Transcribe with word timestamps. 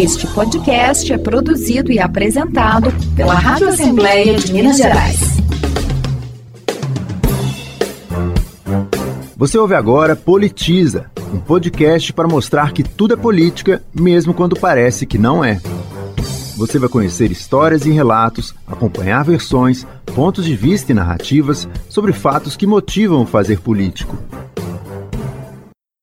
Este 0.00 0.26
podcast 0.28 1.12
é 1.12 1.18
produzido 1.18 1.92
e 1.92 1.98
apresentado 1.98 2.90
pela 3.14 3.34
Rádio 3.34 3.68
Assembleia 3.68 4.38
de 4.38 4.50
Minas 4.50 4.78
Gerais. 4.78 5.20
Você 9.36 9.58
ouve 9.58 9.74
agora 9.74 10.16
Politiza, 10.16 11.10
um 11.34 11.38
podcast 11.38 12.14
para 12.14 12.26
mostrar 12.26 12.72
que 12.72 12.82
tudo 12.82 13.12
é 13.12 13.16
política, 13.18 13.82
mesmo 13.94 14.32
quando 14.32 14.58
parece 14.58 15.04
que 15.04 15.18
não 15.18 15.44
é. 15.44 15.60
Você 16.56 16.78
vai 16.78 16.88
conhecer 16.88 17.30
histórias 17.30 17.84
e 17.84 17.90
relatos, 17.90 18.54
acompanhar 18.66 19.22
versões, 19.22 19.86
pontos 20.14 20.46
de 20.46 20.56
vista 20.56 20.92
e 20.92 20.94
narrativas 20.94 21.68
sobre 21.90 22.14
fatos 22.14 22.56
que 22.56 22.66
motivam 22.66 23.20
o 23.20 23.26
fazer 23.26 23.60
político 23.60 24.16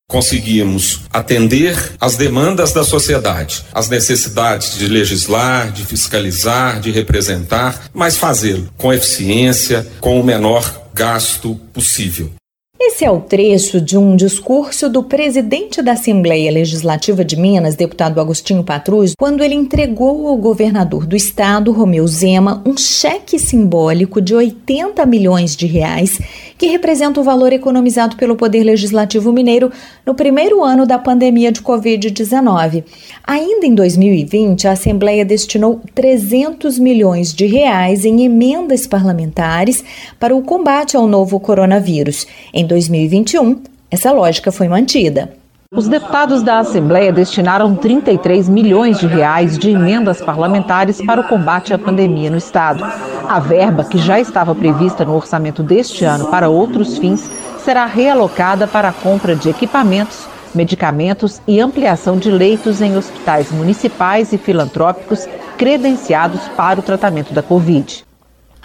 conseguimos 0.09 1.01
atender 1.11 1.75
às 1.99 2.15
demandas 2.15 2.71
da 2.71 2.83
sociedade, 2.83 3.65
às 3.73 3.89
necessidades 3.89 4.77
de 4.77 4.87
legislar, 4.87 5.69
de 5.69 5.85
fiscalizar, 5.85 6.79
de 6.79 6.91
representar, 6.91 7.89
mas 7.93 8.15
fazê-lo 8.15 8.69
com 8.77 8.93
eficiência, 8.93 9.85
com 9.99 10.17
o 10.17 10.23
menor 10.23 10.87
gasto 10.93 11.55
possível. 11.73 12.31
Esse 12.79 13.03
é 13.03 13.09
o 13.09 13.19
trecho 13.19 13.81
de 13.81 13.97
um 13.97 14.15
discurso 14.15 14.87
do 14.87 15.01
presidente 15.01 15.81
da 15.81 15.93
Assembleia 15.93 16.51
Legislativa 16.51 17.25
de 17.25 17.35
Minas, 17.35 17.75
deputado 17.75 18.21
Agostinho 18.21 18.63
Patrus, 18.63 19.13
quando 19.17 19.43
ele 19.43 19.55
entregou 19.55 20.27
ao 20.27 20.37
governador 20.37 21.07
do 21.07 21.15
estado, 21.15 21.71
Romeu 21.71 22.05
Zema, 22.05 22.61
um 22.63 22.77
cheque 22.77 23.39
simbólico 23.39 24.21
de 24.21 24.35
80 24.35 25.03
milhões 25.07 25.55
de 25.55 25.65
reais, 25.65 26.19
que 26.55 26.67
representa 26.67 27.19
o 27.19 27.23
valor 27.23 27.51
economizado 27.51 28.15
pelo 28.15 28.35
Poder 28.35 28.63
Legislativo 28.63 29.33
Mineiro 29.33 29.71
no 30.05 30.13
primeiro 30.13 30.63
ano 30.63 30.85
da 30.85 30.99
pandemia 30.99 31.51
de 31.51 31.63
Covid-19. 31.63 32.83
Ainda 33.25 33.65
em 33.65 33.73
2020, 33.73 34.67
a 34.67 34.73
Assembleia 34.73 35.25
destinou 35.25 35.81
300 35.95 36.77
milhões 36.77 37.33
de 37.33 37.47
reais 37.47 38.05
em 38.05 38.23
emendas 38.23 38.85
parlamentares 38.85 39.83
para 40.19 40.35
o 40.35 40.43
combate 40.43 40.95
ao 40.95 41.07
novo 41.07 41.39
coronavírus. 41.39 42.27
Em 42.53 42.66
2021, 42.67 43.63
essa 43.89 44.11
lógica 44.11 44.51
foi 44.51 44.67
mantida. 44.67 45.33
Os 45.73 45.87
deputados 45.87 46.41
da 46.43 46.59
Assembleia 46.59 47.11
destinaram 47.11 47.75
33 47.75 48.47
milhões 48.47 48.99
de 48.99 49.05
reais 49.05 49.57
de 49.57 49.71
emendas 49.71 50.21
parlamentares 50.21 51.01
para 51.05 51.19
o 51.19 51.27
combate 51.27 51.73
à 51.73 51.77
pandemia 51.77 52.29
no 52.29 52.37
estado. 52.37 52.85
A 53.27 53.37
verba, 53.39 53.83
que 53.83 53.97
já 53.97 54.17
estava 54.17 54.55
prevista 54.55 55.03
no 55.03 55.13
orçamento 55.13 55.61
deste 55.61 56.05
ano 56.05 56.27
para 56.27 56.47
outros 56.47 56.97
fins, 56.97 57.29
será 57.65 57.85
realocada 57.85 58.65
para 58.65 58.87
a 58.87 58.93
compra 58.93 59.35
de 59.35 59.49
equipamentos, 59.49 60.25
medicamentos 60.55 61.41
e 61.45 61.59
ampliação 61.59 62.17
de 62.17 62.31
leitos 62.31 62.81
em 62.81 62.95
hospitais 62.95 63.51
municipais 63.51 64.31
e 64.31 64.37
filantrópicos 64.37 65.27
credenciados 65.57 66.47
para 66.55 66.79
o 66.79 66.83
tratamento 66.83 67.33
da 67.33 67.43
Covid. 67.43 68.06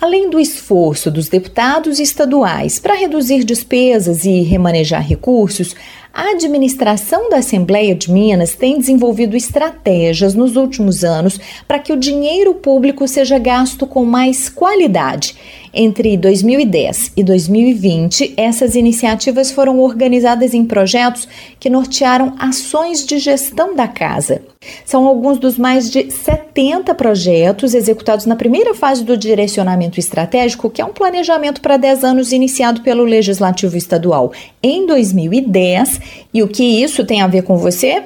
Além 0.03 0.28
do 0.28 0.41
esforço 0.41 1.12
dos 1.12 1.28
deputados 1.28 2.00
estaduais 2.00 2.77
para 2.81 2.97
reduzir 2.97 3.45
despesas 3.45 4.25
e 4.25 4.41
remanejar 4.41 5.00
recursos, 5.00 5.77
a 6.12 6.33
administração 6.33 7.31
da 7.31 7.36
Assembleia 7.36 7.95
de 7.95 8.11
Minas 8.11 8.56
tem 8.56 8.80
desenvolvido 8.80 9.36
estratégias 9.36 10.34
nos 10.34 10.56
últimos 10.56 11.05
anos 11.05 11.39
para 11.69 11.78
que 11.78 11.92
o 11.92 11.97
dinheiro 11.97 12.53
público 12.53 13.06
seja 13.06 13.39
gasto 13.39 13.86
com 13.86 14.05
mais 14.05 14.48
qualidade. 14.48 15.36
Entre 15.75 16.19
2010 16.19 17.12
e 17.17 17.25
2020, 17.25 18.34
essas 18.37 18.75
iniciativas 18.75 19.51
foram 19.51 19.81
organizadas 19.81 20.53
em 20.53 20.67
projetos 20.67 21.27
que 21.59 21.70
nortearam 21.70 22.34
ações 22.39 23.06
de 23.06 23.19
gestão 23.19 23.75
da 23.75 23.89
casa. 23.89 24.42
São 24.84 25.06
alguns 25.06 25.39
dos 25.39 25.56
mais 25.56 25.91
de 25.91 26.11
70 26.11 26.95
projetos 26.95 27.73
executados 27.73 28.27
na 28.27 28.37
primeira 28.37 28.75
fase 28.75 29.03
do 29.03 29.17
direcionamento 29.17 29.98
estratégico, 29.98 30.69
que 30.69 30.83
é 30.83 30.84
um 30.84 30.92
planejamento 30.92 31.63
para 31.63 31.79
10 31.79 32.05
anos 32.05 32.33
iniciado 32.33 32.83
pelo 32.83 33.05
Legislativo 33.05 33.75
Estadual 33.75 34.30
em 34.63 34.86
2010 34.86 36.01
e 36.35 36.42
o 36.42 36.48
que 36.48 36.83
isso 36.83 37.02
tem 37.02 37.23
a 37.23 37.27
ver 37.27 37.45
com 37.45 37.57
você? 37.57 38.02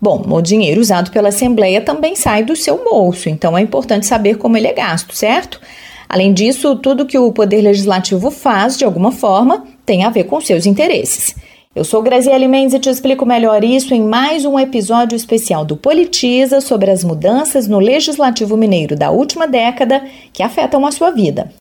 Bom, 0.00 0.24
o 0.28 0.42
dinheiro 0.42 0.80
usado 0.80 1.12
pela 1.12 1.28
Assembleia 1.28 1.80
também 1.80 2.16
sai 2.16 2.42
do 2.42 2.56
seu 2.56 2.82
bolso, 2.82 3.28
então 3.28 3.56
é 3.56 3.62
importante 3.62 4.06
saber 4.06 4.36
como 4.36 4.56
ele 4.56 4.66
é 4.66 4.72
gasto, 4.72 5.14
certo? 5.14 5.60
Além 6.08 6.32
disso, 6.32 6.76
tudo 6.76 7.06
que 7.06 7.18
o 7.18 7.32
Poder 7.32 7.62
Legislativo 7.62 8.30
faz, 8.30 8.78
de 8.78 8.84
alguma 8.84 9.10
forma, 9.10 9.64
tem 9.84 10.04
a 10.04 10.10
ver 10.10 10.24
com 10.24 10.40
seus 10.40 10.66
interesses. 10.66 11.34
Eu 11.74 11.84
sou 11.84 12.00
Graziele 12.00 12.48
Mendes 12.48 12.74
e 12.74 12.78
te 12.78 12.88
explico 12.88 13.26
melhor 13.26 13.62
isso 13.62 13.92
em 13.92 14.02
mais 14.02 14.46
um 14.46 14.58
episódio 14.58 15.14
especial 15.14 15.62
do 15.62 15.76
Politiza 15.76 16.60
sobre 16.60 16.90
as 16.90 17.04
mudanças 17.04 17.68
no 17.68 17.78
Legislativo 17.78 18.56
Mineiro 18.56 18.96
da 18.96 19.10
última 19.10 19.46
década 19.46 20.02
que 20.32 20.42
afetam 20.42 20.86
a 20.86 20.90
sua 20.90 21.10
vida. 21.10 21.52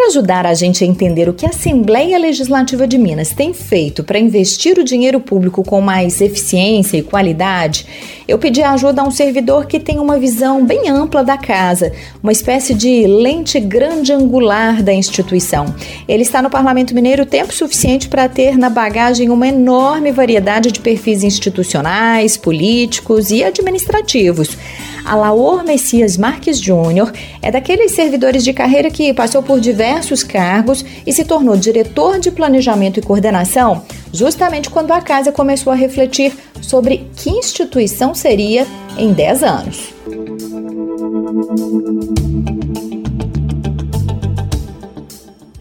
Para 0.00 0.08
ajudar 0.08 0.46
a 0.46 0.54
gente 0.54 0.82
a 0.82 0.86
entender 0.86 1.28
o 1.28 1.34
que 1.34 1.44
a 1.44 1.50
Assembleia 1.50 2.18
Legislativa 2.18 2.86
de 2.86 2.96
Minas 2.96 3.34
tem 3.34 3.52
feito 3.52 4.02
para 4.02 4.18
investir 4.18 4.78
o 4.78 4.82
dinheiro 4.82 5.20
público 5.20 5.62
com 5.62 5.78
mais 5.82 6.22
eficiência 6.22 6.96
e 6.96 7.02
qualidade, 7.02 7.86
eu 8.26 8.38
pedi 8.38 8.62
ajuda 8.62 9.02
a 9.02 9.04
um 9.04 9.10
servidor 9.10 9.66
que 9.66 9.78
tem 9.78 9.98
uma 9.98 10.18
visão 10.18 10.64
bem 10.64 10.88
ampla 10.88 11.22
da 11.22 11.36
casa, 11.36 11.92
uma 12.22 12.32
espécie 12.32 12.72
de 12.72 13.06
lente 13.06 13.60
grande 13.60 14.10
angular 14.10 14.82
da 14.82 14.94
instituição. 14.94 15.66
Ele 16.08 16.22
está 16.22 16.40
no 16.40 16.48
Parlamento 16.48 16.94
Mineiro 16.94 17.26
tempo 17.26 17.52
suficiente 17.52 18.08
para 18.08 18.26
ter 18.26 18.56
na 18.56 18.70
bagagem 18.70 19.28
uma 19.28 19.48
enorme 19.48 20.12
variedade 20.12 20.72
de 20.72 20.80
perfis 20.80 21.22
institucionais, 21.22 22.38
políticos 22.38 23.30
e 23.30 23.44
administrativos. 23.44 24.56
Alaor 25.04 25.64
Messias 25.64 26.16
Marques 26.16 26.60
Júnior 26.60 27.12
é 27.42 27.50
daqueles 27.50 27.92
servidores 27.92 28.44
de 28.44 28.52
carreira 28.52 28.90
que 28.90 29.12
passou 29.14 29.42
por 29.42 29.60
diversos 29.60 30.22
cargos 30.22 30.84
e 31.06 31.12
se 31.12 31.24
tornou 31.24 31.56
diretor 31.56 32.18
de 32.18 32.30
planejamento 32.30 32.98
e 32.98 33.02
coordenação 33.02 33.82
justamente 34.12 34.70
quando 34.70 34.92
a 34.92 35.00
casa 35.00 35.32
começou 35.32 35.72
a 35.72 35.76
refletir 35.76 36.32
sobre 36.60 37.08
que 37.16 37.30
instituição 37.30 38.14
seria 38.14 38.66
em 38.98 39.12
10 39.12 39.42
anos. 39.42 39.94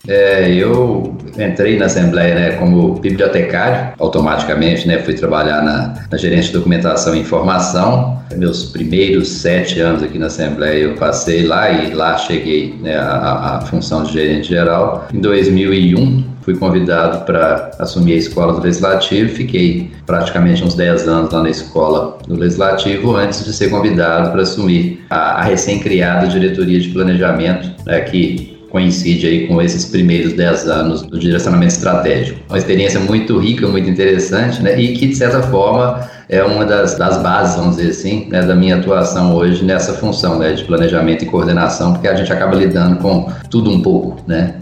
É, 0.07 0.51
eu 0.51 1.16
entrei 1.45 1.77
na 1.77 1.85
Assembleia 1.85 2.35
né, 2.35 2.51
como 2.51 2.94
bibliotecário, 2.95 3.94
automaticamente 4.00 4.88
né, 4.88 5.00
fui 5.00 5.13
trabalhar 5.13 5.61
na, 5.61 5.95
na 6.11 6.17
gerência 6.17 6.51
de 6.51 6.57
documentação 6.57 7.16
e 7.16 7.19
informação. 7.19 8.19
Meus 8.35 8.66
primeiros 8.66 9.27
sete 9.27 9.79
anos 9.79 10.03
aqui 10.03 10.19
na 10.19 10.28
Assembleia 10.28 10.83
eu 10.83 10.95
passei 10.95 11.45
lá 11.45 11.72
e 11.72 11.94
lá 11.94 12.17
cheguei 12.17 12.75
né, 12.81 12.97
à, 12.97 13.61
função 13.69 14.03
de 14.03 14.13
gerente 14.13 14.49
geral. 14.49 15.07
Em 15.13 15.19
2001 15.19 16.23
fui 16.41 16.55
convidado 16.55 17.25
para 17.25 17.72
assumir 17.79 18.13
a 18.13 18.17
escola 18.17 18.53
do 18.53 18.61
Legislativo, 18.61 19.29
fiquei 19.33 19.91
praticamente 20.05 20.63
uns 20.63 20.73
10 20.75 21.07
anos 21.07 21.31
lá 21.31 21.44
na 21.44 21.49
escola 21.49 22.17
do 22.28 22.35
Legislativo 22.35 23.16
antes 23.16 23.44
de 23.45 23.53
ser 23.53 23.69
convidado 23.69 24.31
para 24.31 24.41
assumir 24.41 25.05
a, 25.09 25.41
a 25.41 25.44
recém-criada 25.44 26.28
diretoria 26.28 26.79
de 26.79 26.89
planejamento, 26.89 27.72
né, 27.85 28.01
que 28.01 28.59
coincide 28.69 29.28
aí 29.28 29.47
com 29.47 29.62
esses 29.62 29.85
primeiros 29.85 30.34
10 30.34 30.68
anos 30.68 31.02
do 31.02 31.19
direcionamento 31.19 31.74
estratégico. 31.74 32.40
Uma 32.50 32.57
experiência 32.57 33.00
muito 33.00 33.38
rica, 33.38 33.68
muito 33.68 33.90
interessante, 33.90 34.62
né? 34.62 34.80
E 34.80 34.94
que, 34.94 35.07
de 35.07 35.16
certa 35.16 35.41
forma, 35.44 36.07
é 36.30 36.44
uma 36.44 36.63
das, 36.63 36.97
das 36.97 37.18
bases, 37.18 37.56
vamos 37.56 37.78
dizer 37.78 37.90
assim, 37.90 38.28
né, 38.29 38.44
da 38.44 38.56
minha 38.56 38.78
atuação 38.78 39.35
hoje 39.35 39.66
nessa 39.66 39.94
função 39.94 40.38
né, 40.38 40.53
de 40.53 40.64
planejamento 40.64 41.23
e 41.23 41.28
coordenação, 41.28 41.93
porque 41.93 42.08
a 42.08 42.16
gente 42.16 42.32
acaba 42.32 42.55
lidando 42.55 42.97
com 42.97 43.32
tudo 43.49 43.72
um 43.72 43.82
pouco, 43.82 44.17
né? 44.28 44.53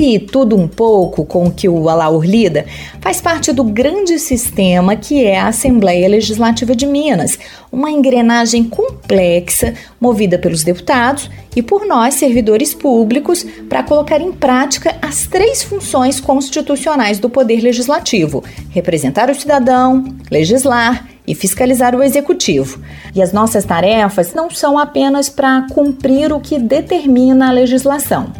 Esse 0.00 0.18
tudo 0.18 0.56
um 0.56 0.66
pouco 0.66 1.26
com 1.26 1.50
que 1.50 1.68
o 1.68 1.86
Alaur 1.86 2.24
lida 2.24 2.64
faz 3.02 3.20
parte 3.20 3.52
do 3.52 3.62
grande 3.62 4.18
sistema 4.18 4.96
que 4.96 5.26
é 5.26 5.38
a 5.38 5.48
Assembleia 5.48 6.08
Legislativa 6.08 6.74
de 6.74 6.86
Minas, 6.86 7.38
uma 7.70 7.90
engrenagem 7.90 8.64
complexa 8.64 9.74
movida 10.00 10.38
pelos 10.38 10.64
deputados 10.64 11.30
e 11.54 11.62
por 11.62 11.84
nós, 11.84 12.14
servidores 12.14 12.72
públicos, 12.72 13.44
para 13.68 13.82
colocar 13.82 14.22
em 14.22 14.32
prática 14.32 14.96
as 15.02 15.26
três 15.26 15.62
funções 15.62 16.18
constitucionais 16.18 17.18
do 17.18 17.28
Poder 17.28 17.60
Legislativo: 17.60 18.42
representar 18.70 19.28
o 19.28 19.34
cidadão, 19.34 20.02
legislar 20.30 21.06
e 21.26 21.34
fiscalizar 21.34 21.94
o 21.94 22.02
executivo. 22.02 22.80
E 23.14 23.20
as 23.20 23.34
nossas 23.34 23.66
tarefas 23.66 24.32
não 24.32 24.48
são 24.48 24.78
apenas 24.78 25.28
para 25.28 25.66
cumprir 25.70 26.32
o 26.32 26.40
que 26.40 26.58
determina 26.58 27.50
a 27.50 27.52
legislação. 27.52 28.32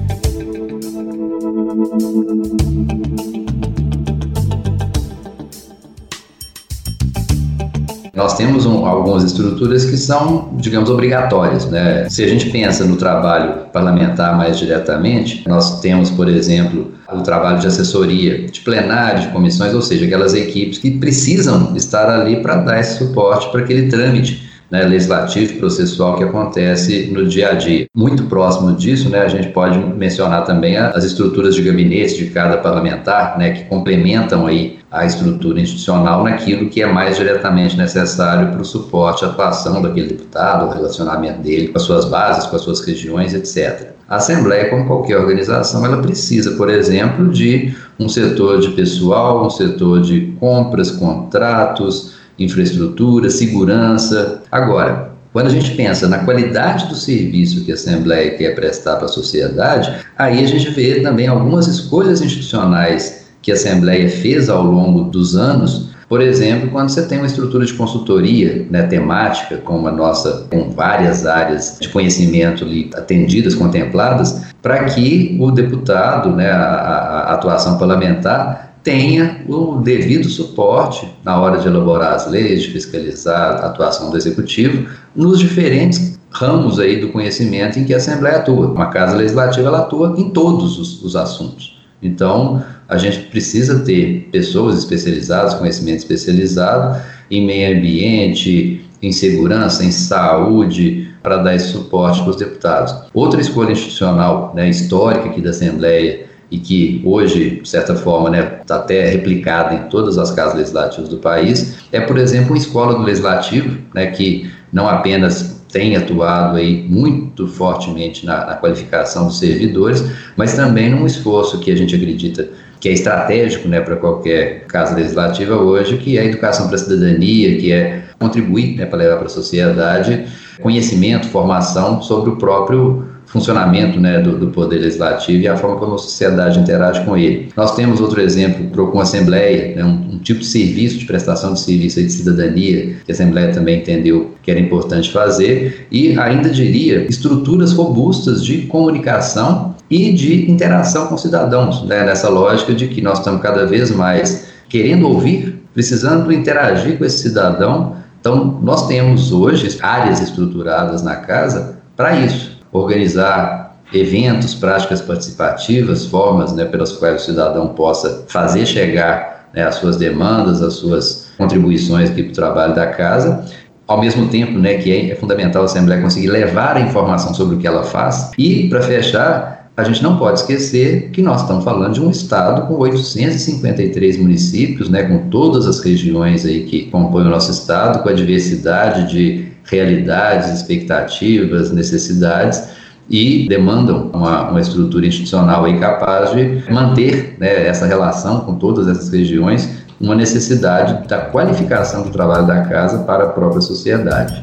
Nós 8.12 8.36
temos 8.36 8.66
um, 8.66 8.84
algumas 8.84 9.22
estruturas 9.22 9.84
que 9.84 9.96
são, 9.96 10.50
digamos, 10.56 10.90
obrigatórias. 10.90 11.70
Né? 11.70 12.08
Se 12.08 12.24
a 12.24 12.28
gente 12.28 12.50
pensa 12.50 12.84
no 12.84 12.96
trabalho 12.96 13.66
parlamentar 13.72 14.36
mais 14.36 14.58
diretamente, 14.58 15.48
nós 15.48 15.80
temos, 15.80 16.10
por 16.10 16.28
exemplo, 16.28 16.92
o 17.12 17.20
trabalho 17.20 17.60
de 17.60 17.68
assessoria, 17.68 18.46
de 18.46 18.60
plenário, 18.62 19.20
de 19.20 19.28
comissões, 19.28 19.72
ou 19.72 19.80
seja, 19.80 20.06
aquelas 20.06 20.34
equipes 20.34 20.78
que 20.78 20.90
precisam 20.98 21.76
estar 21.76 22.10
ali 22.10 22.42
para 22.42 22.56
dar 22.56 22.80
esse 22.80 22.98
suporte 22.98 23.48
para 23.52 23.60
aquele 23.60 23.88
trâmite 23.88 24.49
né, 24.70 24.84
legislativo 24.84 25.54
e 25.54 25.56
processual 25.56 26.16
que 26.16 26.24
acontece 26.24 27.10
no 27.12 27.26
dia 27.26 27.50
a 27.50 27.54
dia. 27.54 27.86
Muito 27.94 28.24
próximo 28.24 28.72
disso, 28.72 29.08
né, 29.08 29.20
a 29.20 29.28
gente 29.28 29.48
pode 29.48 29.78
mencionar 29.78 30.44
também 30.44 30.76
as 30.76 31.04
estruturas 31.04 31.54
de 31.54 31.62
gabinete 31.62 32.24
de 32.24 32.30
cada 32.30 32.58
parlamentar, 32.58 33.36
né, 33.38 33.50
que 33.50 33.64
complementam 33.64 34.46
aí 34.46 34.78
a 34.90 35.06
estrutura 35.06 35.60
institucional 35.60 36.24
naquilo 36.24 36.68
que 36.68 36.82
é 36.82 36.86
mais 36.86 37.16
diretamente 37.16 37.76
necessário 37.76 38.50
para 38.50 38.60
o 38.60 38.64
suporte 38.64 39.24
à 39.24 39.28
atuação 39.28 39.80
daquele 39.80 40.08
deputado, 40.08 40.66
o 40.66 40.70
relacionamento 40.70 41.40
dele 41.40 41.68
com 41.68 41.78
as 41.78 41.84
suas 41.84 42.04
bases, 42.06 42.46
com 42.46 42.56
as 42.56 42.62
suas 42.62 42.80
regiões, 42.80 43.32
etc. 43.32 43.90
A 44.08 44.16
Assembleia, 44.16 44.68
como 44.68 44.86
qualquer 44.86 45.18
organização, 45.18 45.86
ela 45.86 46.02
precisa, 46.02 46.56
por 46.56 46.68
exemplo, 46.68 47.28
de 47.28 47.72
um 47.98 48.08
setor 48.08 48.58
de 48.58 48.70
pessoal, 48.70 49.46
um 49.46 49.50
setor 49.50 50.00
de 50.00 50.34
compras, 50.40 50.90
contratos, 50.90 52.19
infraestrutura, 52.40 53.30
segurança. 53.30 54.42
Agora, 54.50 55.10
quando 55.32 55.46
a 55.46 55.50
gente 55.50 55.72
pensa 55.76 56.08
na 56.08 56.18
qualidade 56.24 56.88
do 56.88 56.96
serviço 56.96 57.64
que 57.64 57.70
a 57.70 57.74
Assembleia 57.74 58.36
quer 58.36 58.54
prestar 58.54 58.96
para 58.96 59.04
a 59.04 59.08
sociedade, 59.08 60.04
aí 60.18 60.42
a 60.42 60.46
gente 60.46 60.70
vê 60.70 61.00
também 61.00 61.28
algumas 61.28 61.68
escolhas 61.68 62.20
institucionais 62.20 63.26
que 63.40 63.52
a 63.52 63.54
Assembleia 63.54 64.08
fez 64.08 64.48
ao 64.48 64.64
longo 64.64 65.04
dos 65.04 65.36
anos. 65.36 65.90
Por 66.08 66.20
exemplo, 66.20 66.70
quando 66.70 66.88
você 66.88 67.06
tem 67.06 67.18
uma 67.18 67.26
estrutura 67.28 67.64
de 67.64 67.72
consultoria 67.74 68.66
né, 68.68 68.82
temática, 68.82 69.58
como 69.58 69.86
a 69.86 69.92
nossa, 69.92 70.48
com 70.50 70.70
várias 70.70 71.24
áreas 71.24 71.78
de 71.80 71.88
conhecimento 71.88 72.64
ali 72.64 72.90
atendidas, 72.94 73.54
contempladas, 73.54 74.49
para 74.62 74.84
que 74.84 75.36
o 75.40 75.50
deputado, 75.50 76.30
né, 76.30 76.50
a, 76.50 76.56
a 76.56 77.34
atuação 77.34 77.78
parlamentar, 77.78 78.78
tenha 78.82 79.42
o 79.48 79.76
devido 79.76 80.28
suporte 80.28 81.08
na 81.24 81.38
hora 81.38 81.58
de 81.58 81.66
elaborar 81.66 82.14
as 82.14 82.26
leis, 82.26 82.62
de 82.62 82.70
fiscalizar 82.70 83.62
a 83.62 83.66
atuação 83.66 84.10
do 84.10 84.16
executivo 84.16 84.88
nos 85.14 85.38
diferentes 85.38 86.18
ramos 86.30 86.78
aí 86.78 87.00
do 87.00 87.08
conhecimento 87.08 87.78
em 87.78 87.84
que 87.84 87.92
a 87.92 87.96
Assembleia 87.96 88.36
atua. 88.36 88.68
Uma 88.68 88.86
casa 88.86 89.16
legislativa 89.16 89.68
ela 89.68 89.80
atua 89.80 90.14
em 90.16 90.30
todos 90.30 90.78
os, 90.78 91.02
os 91.02 91.16
assuntos. 91.16 91.78
Então, 92.02 92.64
a 92.88 92.96
gente 92.96 93.18
precisa 93.26 93.80
ter 93.80 94.28
pessoas 94.32 94.78
especializadas, 94.78 95.54
conhecimento 95.54 95.98
especializado 95.98 97.00
em 97.30 97.44
meio 97.44 97.76
ambiente, 97.76 98.84
em 99.02 99.12
segurança, 99.12 99.84
em 99.84 99.90
saúde, 99.90 101.09
para 101.22 101.38
dar 101.38 101.54
esse 101.54 101.68
suporte 101.68 102.20
para 102.22 102.30
os 102.30 102.36
deputados. 102.36 102.94
Outra 103.12 103.40
escolha 103.40 103.72
institucional 103.72 104.52
né, 104.54 104.68
histórica 104.68 105.28
aqui 105.28 105.40
da 105.40 105.50
Assembleia 105.50 106.26
e 106.50 106.58
que 106.58 107.00
hoje, 107.04 107.60
de 107.62 107.68
certa 107.68 107.94
forma, 107.94 108.28
está 108.30 108.42
né, 108.42 108.60
tá 108.66 108.76
até 108.76 109.08
replicada 109.08 109.74
em 109.74 109.88
todas 109.88 110.18
as 110.18 110.30
casas 110.32 110.56
legislativas 110.56 111.08
do 111.08 111.18
país, 111.18 111.76
é, 111.92 112.00
por 112.00 112.18
exemplo, 112.18 112.50
uma 112.50 112.58
escola 112.58 112.94
do 112.94 113.02
legislativo, 113.02 113.78
né, 113.94 114.06
que 114.06 114.50
não 114.72 114.88
apenas 114.88 115.60
tem 115.72 115.96
atuado 115.96 116.56
aí 116.56 116.84
muito 116.88 117.46
fortemente 117.46 118.26
na, 118.26 118.44
na 118.46 118.54
qualificação 118.54 119.26
dos 119.26 119.38
servidores, 119.38 120.04
mas 120.36 120.54
também 120.54 120.90
num 120.90 121.06
esforço 121.06 121.60
que 121.60 121.70
a 121.70 121.76
gente 121.76 121.94
acredita 121.94 122.48
que 122.80 122.88
é 122.88 122.92
estratégico 122.92 123.68
né, 123.68 123.80
para 123.80 123.94
qualquer 123.94 124.64
casa 124.66 124.96
legislativa 124.96 125.54
hoje, 125.54 125.98
que 125.98 126.16
é 126.16 126.22
a 126.22 126.24
educação 126.24 126.66
para 126.66 126.76
a 126.76 126.78
cidadania, 126.78 127.56
que 127.58 127.70
é 127.70 128.04
contribuir 128.18 128.76
né, 128.76 128.86
para 128.86 128.98
levar 128.98 129.16
para 129.18 129.26
a 129.26 129.30
sociedade 129.30 130.26
conhecimento, 130.60 131.28
formação 131.28 132.02
sobre 132.02 132.30
o 132.30 132.36
próprio 132.36 133.10
funcionamento 133.30 134.00
né, 134.00 134.20
do, 134.20 134.36
do, 134.36 134.48
poder 134.48 134.78
legislativo 134.78 135.40
e 135.40 135.46
a 135.46 135.56
forma 135.56 135.76
como 135.76 135.94
a 135.94 135.98
sociedade 135.98 136.58
interage 136.58 137.04
com 137.04 137.16
ele. 137.16 137.48
Nós 137.56 137.76
temos 137.76 138.00
outro 138.00 138.20
exemplo, 138.20 138.90
com 138.90 138.98
a 138.98 139.02
Assembleia, 139.02 139.76
né, 139.76 139.84
um, 139.84 140.14
um, 140.14 140.18
tipo 140.18 140.40
de 140.40 140.46
serviço, 140.46 140.98
de 140.98 141.04
prestação 141.04 141.54
de 141.54 141.60
serviço 141.60 142.02
de 142.02 142.10
cidadania, 142.10 142.96
que 143.04 143.12
a 143.12 143.14
Assembleia 143.14 143.52
também 143.52 143.78
entendeu 143.78 144.32
que 144.42 144.50
era 144.50 144.58
importante 144.58 145.12
fazer, 145.12 145.86
e 145.92 146.18
ainda 146.18 146.50
diria, 146.50 147.06
estruturas 147.08 147.72
robustas 147.72 148.44
de 148.44 148.62
comunicação 148.62 149.76
e 149.88 150.12
de 150.12 150.50
interação 150.50 151.06
com 151.06 151.16
cidadãos, 151.16 151.84
né, 151.84 152.04
nessa 152.04 152.28
lógica 152.28 152.74
de 152.74 152.88
que 152.88 153.00
nós 153.00 153.18
estamos 153.18 153.40
cada 153.40 153.64
vez 153.64 153.92
mais 153.92 154.46
querendo 154.68 155.06
ouvir, 155.06 155.60
precisando 155.72 156.32
interagir 156.32 156.98
com 156.98 157.04
esse 157.04 157.18
cidadão. 157.18 157.96
Então, 158.20 158.58
nós 158.62 158.86
temos 158.86 159.32
hoje 159.32 159.78
áreas 159.82 160.20
estruturadas 160.20 161.02
na 161.02 161.16
casa 161.16 161.78
para 161.96 162.14
isso 162.16 162.58
organizar 162.72 163.76
eventos, 163.92 164.54
práticas 164.54 165.00
participativas, 165.00 166.06
formas 166.06 166.52
né, 166.52 166.64
pelas 166.64 166.92
quais 166.92 167.22
o 167.22 167.24
cidadão 167.24 167.68
possa 167.68 168.24
fazer 168.28 168.66
chegar 168.66 169.48
né, 169.52 169.64
as 169.64 169.76
suas 169.76 169.96
demandas, 169.96 170.62
as 170.62 170.74
suas 170.74 171.32
contribuições 171.36 172.10
aqui 172.10 172.22
para 172.22 172.30
o 172.30 172.34
trabalho 172.34 172.74
da 172.74 172.86
casa, 172.86 173.44
ao 173.86 174.00
mesmo 174.00 174.28
tempo 174.28 174.56
né, 174.58 174.74
que 174.74 174.92
é, 174.92 175.10
é 175.10 175.14
fundamental 175.16 175.62
a 175.62 175.64
Assembleia 175.64 176.00
conseguir 176.00 176.28
levar 176.28 176.76
a 176.76 176.80
informação 176.80 177.34
sobre 177.34 177.56
o 177.56 177.58
que 177.58 177.66
ela 177.66 177.82
faz. 177.82 178.30
E, 178.38 178.68
para 178.68 178.82
fechar, 178.82 179.59
a 179.76 179.84
gente 179.84 180.02
não 180.02 180.18
pode 180.18 180.40
esquecer 180.40 181.10
que 181.10 181.22
nós 181.22 181.42
estamos 181.42 181.64
falando 181.64 181.94
de 181.94 182.02
um 182.02 182.10
estado 182.10 182.66
com 182.66 182.74
853 182.74 184.18
municípios, 184.18 184.88
né, 184.88 185.04
com 185.04 185.30
todas 185.30 185.66
as 185.66 185.80
regiões 185.80 186.44
aí 186.44 186.64
que 186.64 186.86
compõem 186.90 187.26
o 187.26 187.30
nosso 187.30 187.50
estado, 187.50 188.02
com 188.02 188.08
a 188.08 188.12
diversidade 188.12 189.10
de 189.10 189.48
realidades, 189.64 190.50
expectativas, 190.50 191.70
necessidades 191.70 192.62
e 193.08 193.48
demandam 193.48 194.10
uma, 194.12 194.50
uma 194.50 194.60
estrutura 194.60 195.06
institucional 195.06 195.64
aí 195.64 195.78
capaz 195.78 196.30
de 196.30 196.62
manter 196.70 197.36
né, 197.38 197.66
essa 197.66 197.86
relação 197.86 198.40
com 198.40 198.54
todas 198.54 198.86
essas 198.86 199.08
regiões, 199.10 199.68
uma 200.00 200.14
necessidade 200.14 201.08
da 201.08 201.26
qualificação 201.26 202.02
do 202.02 202.10
trabalho 202.10 202.46
da 202.46 202.62
casa 202.62 203.00
para 203.00 203.24
a 203.24 203.28
própria 203.28 203.60
sociedade. 203.60 204.40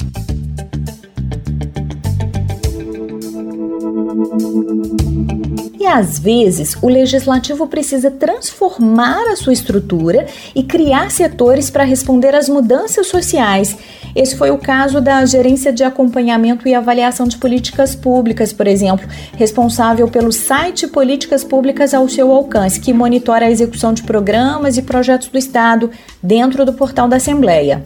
Às 5.87 6.19
vezes 6.19 6.77
o 6.81 6.87
legislativo 6.87 7.67
precisa 7.67 8.11
transformar 8.11 9.31
a 9.31 9.35
sua 9.35 9.53
estrutura 9.53 10.27
e 10.53 10.63
criar 10.63 11.09
setores 11.11 11.69
para 11.69 11.83
responder 11.83 12.35
às 12.35 12.49
mudanças 12.49 13.07
sociais. 13.07 13.77
Esse 14.15 14.35
foi 14.35 14.51
o 14.51 14.57
caso 14.57 14.99
da 14.99 15.25
Gerência 15.25 15.71
de 15.71 15.83
Acompanhamento 15.83 16.67
e 16.67 16.73
Avaliação 16.73 17.27
de 17.27 17.37
Políticas 17.37 17.95
Públicas, 17.95 18.51
por 18.51 18.67
exemplo, 18.67 19.07
responsável 19.35 20.07
pelo 20.07 20.31
site 20.31 20.87
Políticas 20.87 21.43
Públicas 21.43 21.93
ao 21.93 22.07
seu 22.09 22.31
alcance, 22.31 22.79
que 22.79 22.93
monitora 22.93 23.45
a 23.45 23.51
execução 23.51 23.93
de 23.93 24.03
programas 24.03 24.77
e 24.77 24.81
projetos 24.81 25.27
do 25.27 25.37
Estado 25.37 25.89
dentro 26.21 26.65
do 26.65 26.73
portal 26.73 27.07
da 27.07 27.17
Assembleia. 27.17 27.83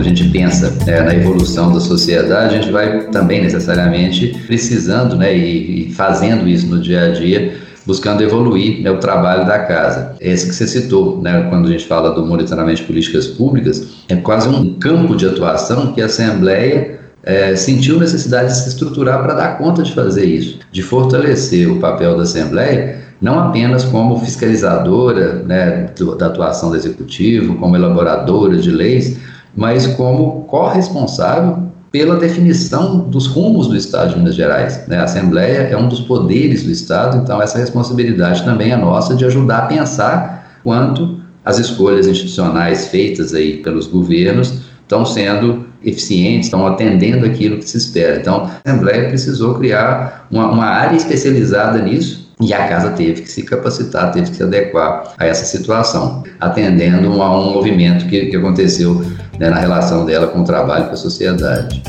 Quando 0.00 0.06
a 0.06 0.08
gente 0.08 0.28
pensa 0.30 0.74
é, 0.86 1.02
na 1.02 1.14
evolução 1.14 1.72
da 1.72 1.78
sociedade, 1.78 2.54
a 2.54 2.60
gente 2.60 2.72
vai 2.72 3.08
também 3.08 3.42
necessariamente 3.42 4.28
precisando 4.46 5.14
né, 5.14 5.36
e, 5.36 5.88
e 5.88 5.92
fazendo 5.92 6.48
isso 6.48 6.66
no 6.66 6.80
dia 6.80 7.04
a 7.04 7.08
dia 7.10 7.58
buscando 7.84 8.22
evoluir 8.22 8.82
né, 8.82 8.90
o 8.90 8.98
trabalho 8.98 9.44
da 9.44 9.58
casa. 9.58 10.14
Esse 10.18 10.48
que 10.48 10.54
você 10.54 10.66
citou, 10.66 11.20
né, 11.20 11.46
quando 11.50 11.68
a 11.68 11.70
gente 11.70 11.86
fala 11.86 12.14
do 12.14 12.24
monitoramento 12.24 12.80
de 12.80 12.84
políticas 12.84 13.26
públicas, 13.26 13.88
é 14.08 14.16
quase 14.16 14.48
um 14.48 14.74
campo 14.74 15.14
de 15.14 15.26
atuação 15.26 15.92
que 15.92 16.00
a 16.00 16.06
Assembleia 16.06 16.98
é, 17.22 17.54
sentiu 17.54 17.98
necessidade 17.98 18.48
de 18.48 18.58
se 18.58 18.68
estruturar 18.70 19.22
para 19.22 19.34
dar 19.34 19.58
conta 19.58 19.82
de 19.82 19.92
fazer 19.92 20.24
isso, 20.24 20.60
de 20.72 20.82
fortalecer 20.82 21.70
o 21.70 21.78
papel 21.78 22.16
da 22.16 22.22
Assembleia, 22.22 23.00
não 23.20 23.38
apenas 23.38 23.84
como 23.84 24.18
fiscalizadora 24.18 25.42
né, 25.42 25.90
da 26.18 26.26
atuação 26.26 26.70
do 26.70 26.76
Executivo, 26.76 27.56
como 27.56 27.76
elaboradora 27.76 28.56
de 28.56 28.70
leis, 28.70 29.18
mas 29.56 29.86
como 29.86 30.44
corresponsável 30.44 31.70
pela 31.90 32.16
definição 32.16 33.00
dos 33.00 33.26
rumos 33.26 33.66
do 33.66 33.76
Estado 33.76 34.10
de 34.10 34.18
Minas 34.18 34.36
Gerais. 34.36 34.86
Né? 34.86 34.98
A 34.98 35.04
Assembleia 35.04 35.68
é 35.70 35.76
um 35.76 35.88
dos 35.88 36.00
poderes 36.00 36.62
do 36.62 36.70
Estado, 36.70 37.18
então 37.18 37.42
essa 37.42 37.58
responsabilidade 37.58 38.44
também 38.44 38.70
é 38.70 38.76
nossa 38.76 39.14
de 39.14 39.24
ajudar 39.24 39.58
a 39.58 39.66
pensar 39.66 40.60
quanto 40.62 41.20
as 41.44 41.58
escolhas 41.58 42.06
institucionais 42.06 42.88
feitas 42.88 43.34
aí 43.34 43.56
pelos 43.56 43.86
governos 43.86 44.70
estão 44.82 45.04
sendo 45.04 45.66
eficientes, 45.82 46.46
estão 46.46 46.66
atendendo 46.66 47.24
aquilo 47.24 47.58
que 47.58 47.68
se 47.68 47.78
espera. 47.78 48.20
Então, 48.20 48.50
a 48.64 48.70
Assembleia 48.70 49.08
precisou 49.08 49.54
criar 49.54 50.26
uma, 50.30 50.50
uma 50.50 50.66
área 50.66 50.96
especializada 50.96 51.78
nisso, 51.78 52.30
e 52.40 52.54
a 52.54 52.68
casa 52.68 52.90
teve 52.92 53.22
que 53.22 53.30
se 53.30 53.42
capacitar, 53.42 54.12
teve 54.12 54.30
que 54.30 54.36
se 54.36 54.42
adequar 54.42 55.14
a 55.18 55.26
essa 55.26 55.44
situação, 55.44 56.24
atendendo 56.40 57.22
a 57.22 57.38
um 57.38 57.52
movimento 57.52 58.06
que, 58.06 58.26
que 58.26 58.36
aconteceu 58.36 59.04
né, 59.40 59.48
na 59.48 59.58
relação 59.58 60.04
dela 60.04 60.26
com 60.26 60.42
o 60.42 60.44
trabalho 60.44 60.84
e 60.84 60.88
com 60.88 60.92
a 60.92 60.96
sociedade. 60.96 61.82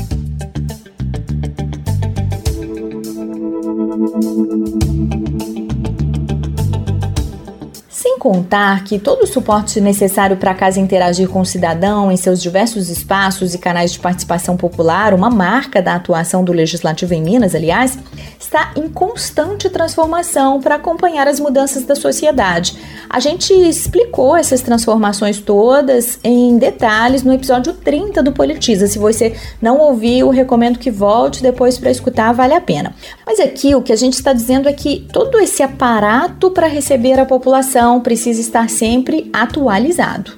Contar 8.22 8.84
que 8.84 9.00
todo 9.00 9.24
o 9.24 9.26
suporte 9.26 9.80
necessário 9.80 10.36
para 10.36 10.52
a 10.52 10.54
casa 10.54 10.78
interagir 10.78 11.28
com 11.28 11.40
o 11.40 11.44
cidadão 11.44 12.08
em 12.08 12.16
seus 12.16 12.40
diversos 12.40 12.88
espaços 12.88 13.52
e 13.52 13.58
canais 13.58 13.90
de 13.90 13.98
participação 13.98 14.56
popular, 14.56 15.12
uma 15.12 15.28
marca 15.28 15.82
da 15.82 15.96
atuação 15.96 16.44
do 16.44 16.52
Legislativo 16.52 17.12
em 17.14 17.20
Minas, 17.20 17.52
aliás, 17.52 17.98
está 18.38 18.70
em 18.76 18.88
constante 18.88 19.68
transformação 19.68 20.60
para 20.60 20.76
acompanhar 20.76 21.26
as 21.26 21.40
mudanças 21.40 21.82
da 21.82 21.96
sociedade. 21.96 22.78
A 23.10 23.18
gente 23.18 23.52
explicou 23.52 24.36
essas 24.36 24.60
transformações 24.60 25.40
todas 25.40 26.20
em 26.22 26.56
detalhes 26.58 27.24
no 27.24 27.32
episódio 27.32 27.72
30 27.72 28.22
do 28.22 28.30
Politiza. 28.30 28.86
Se 28.86 29.00
você 29.00 29.34
não 29.60 29.78
ouviu, 29.78 30.30
recomendo 30.30 30.78
que 30.78 30.92
volte 30.92 31.42
depois 31.42 31.76
para 31.76 31.90
escutar, 31.90 32.32
vale 32.32 32.54
a 32.54 32.60
pena. 32.60 32.94
Mas 33.26 33.40
aqui 33.40 33.74
o 33.74 33.82
que 33.82 33.92
a 33.92 33.96
gente 33.96 34.14
está 34.14 34.32
dizendo 34.32 34.68
é 34.68 34.72
que 34.72 35.08
todo 35.12 35.40
esse 35.40 35.60
aparato 35.60 36.52
para 36.52 36.68
receber 36.68 37.18
a 37.18 37.26
população 37.26 38.00
precisa 38.12 38.42
estar 38.42 38.68
sempre 38.68 39.30
atualizado. 39.32 40.32